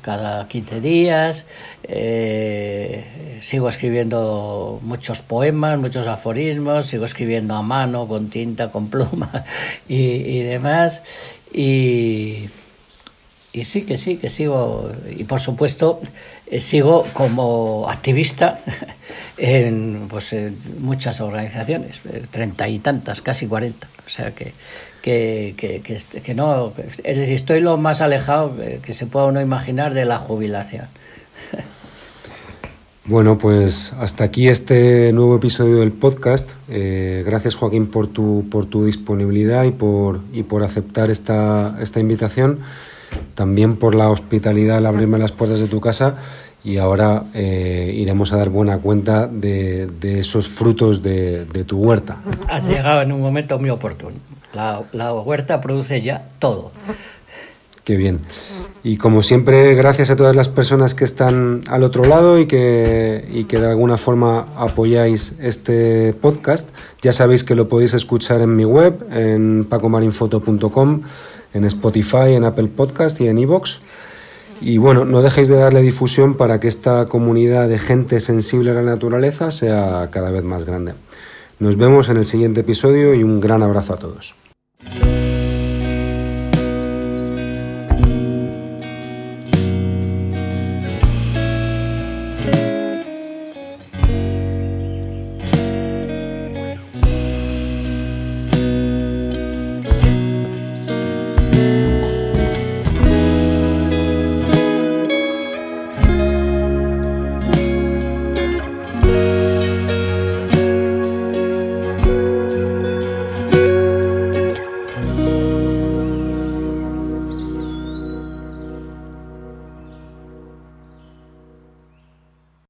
[0.02, 1.46] cada 15 días,
[3.42, 9.44] sigo escribiendo muchos poemas, muchos aforismos, sigo escribiendo a mano, con tinta, con pluma
[9.88, 11.02] y, demás.
[11.52, 12.50] Y,
[13.54, 14.92] y, sí, que sí, que sigo.
[15.10, 16.00] Y por supuesto,
[16.48, 18.60] eh, sigo como activista
[19.38, 23.88] en, pues, en muchas organizaciones, eh, treinta y tantas, casi cuarenta.
[24.06, 24.32] O sea
[25.02, 26.74] que, que, que, que, no.
[26.78, 30.88] Es decir, estoy lo más alejado que se pueda uno imaginar de la jubilación.
[33.10, 36.52] Bueno, pues hasta aquí este nuevo episodio del podcast.
[36.70, 42.00] Eh, gracias Joaquín por tu, por tu disponibilidad y por, y por aceptar esta, esta
[42.00, 42.60] invitación.
[43.34, 46.18] También por la hospitalidad al abrirme las puertas de tu casa
[46.64, 51.80] y ahora eh, iremos a dar buena cuenta de, de esos frutos de, de, tu
[51.80, 52.22] huerta.
[52.47, 54.18] Has llegado en un momento muy oportuno.
[54.54, 56.72] La, la huerta produce ya todo.
[57.89, 58.20] Qué bien.
[58.84, 63.28] Y como siempre, gracias a todas las personas que están al otro lado y que,
[63.32, 66.70] y que de alguna forma apoyáis este podcast.
[67.02, 71.02] Ya sabéis que lo podéis escuchar en mi web, en pacomarinfoto.com,
[71.56, 73.80] en Spotify, en Apple Podcast y en iVoox.
[74.62, 78.76] Y bueno, no dejéis de darle difusión para que esta comunidad de gente sensible a
[78.76, 80.93] la naturaleza sea cada vez más grande.
[81.60, 84.34] Nos vemos en el siguiente episodio y un gran abrazo a todos.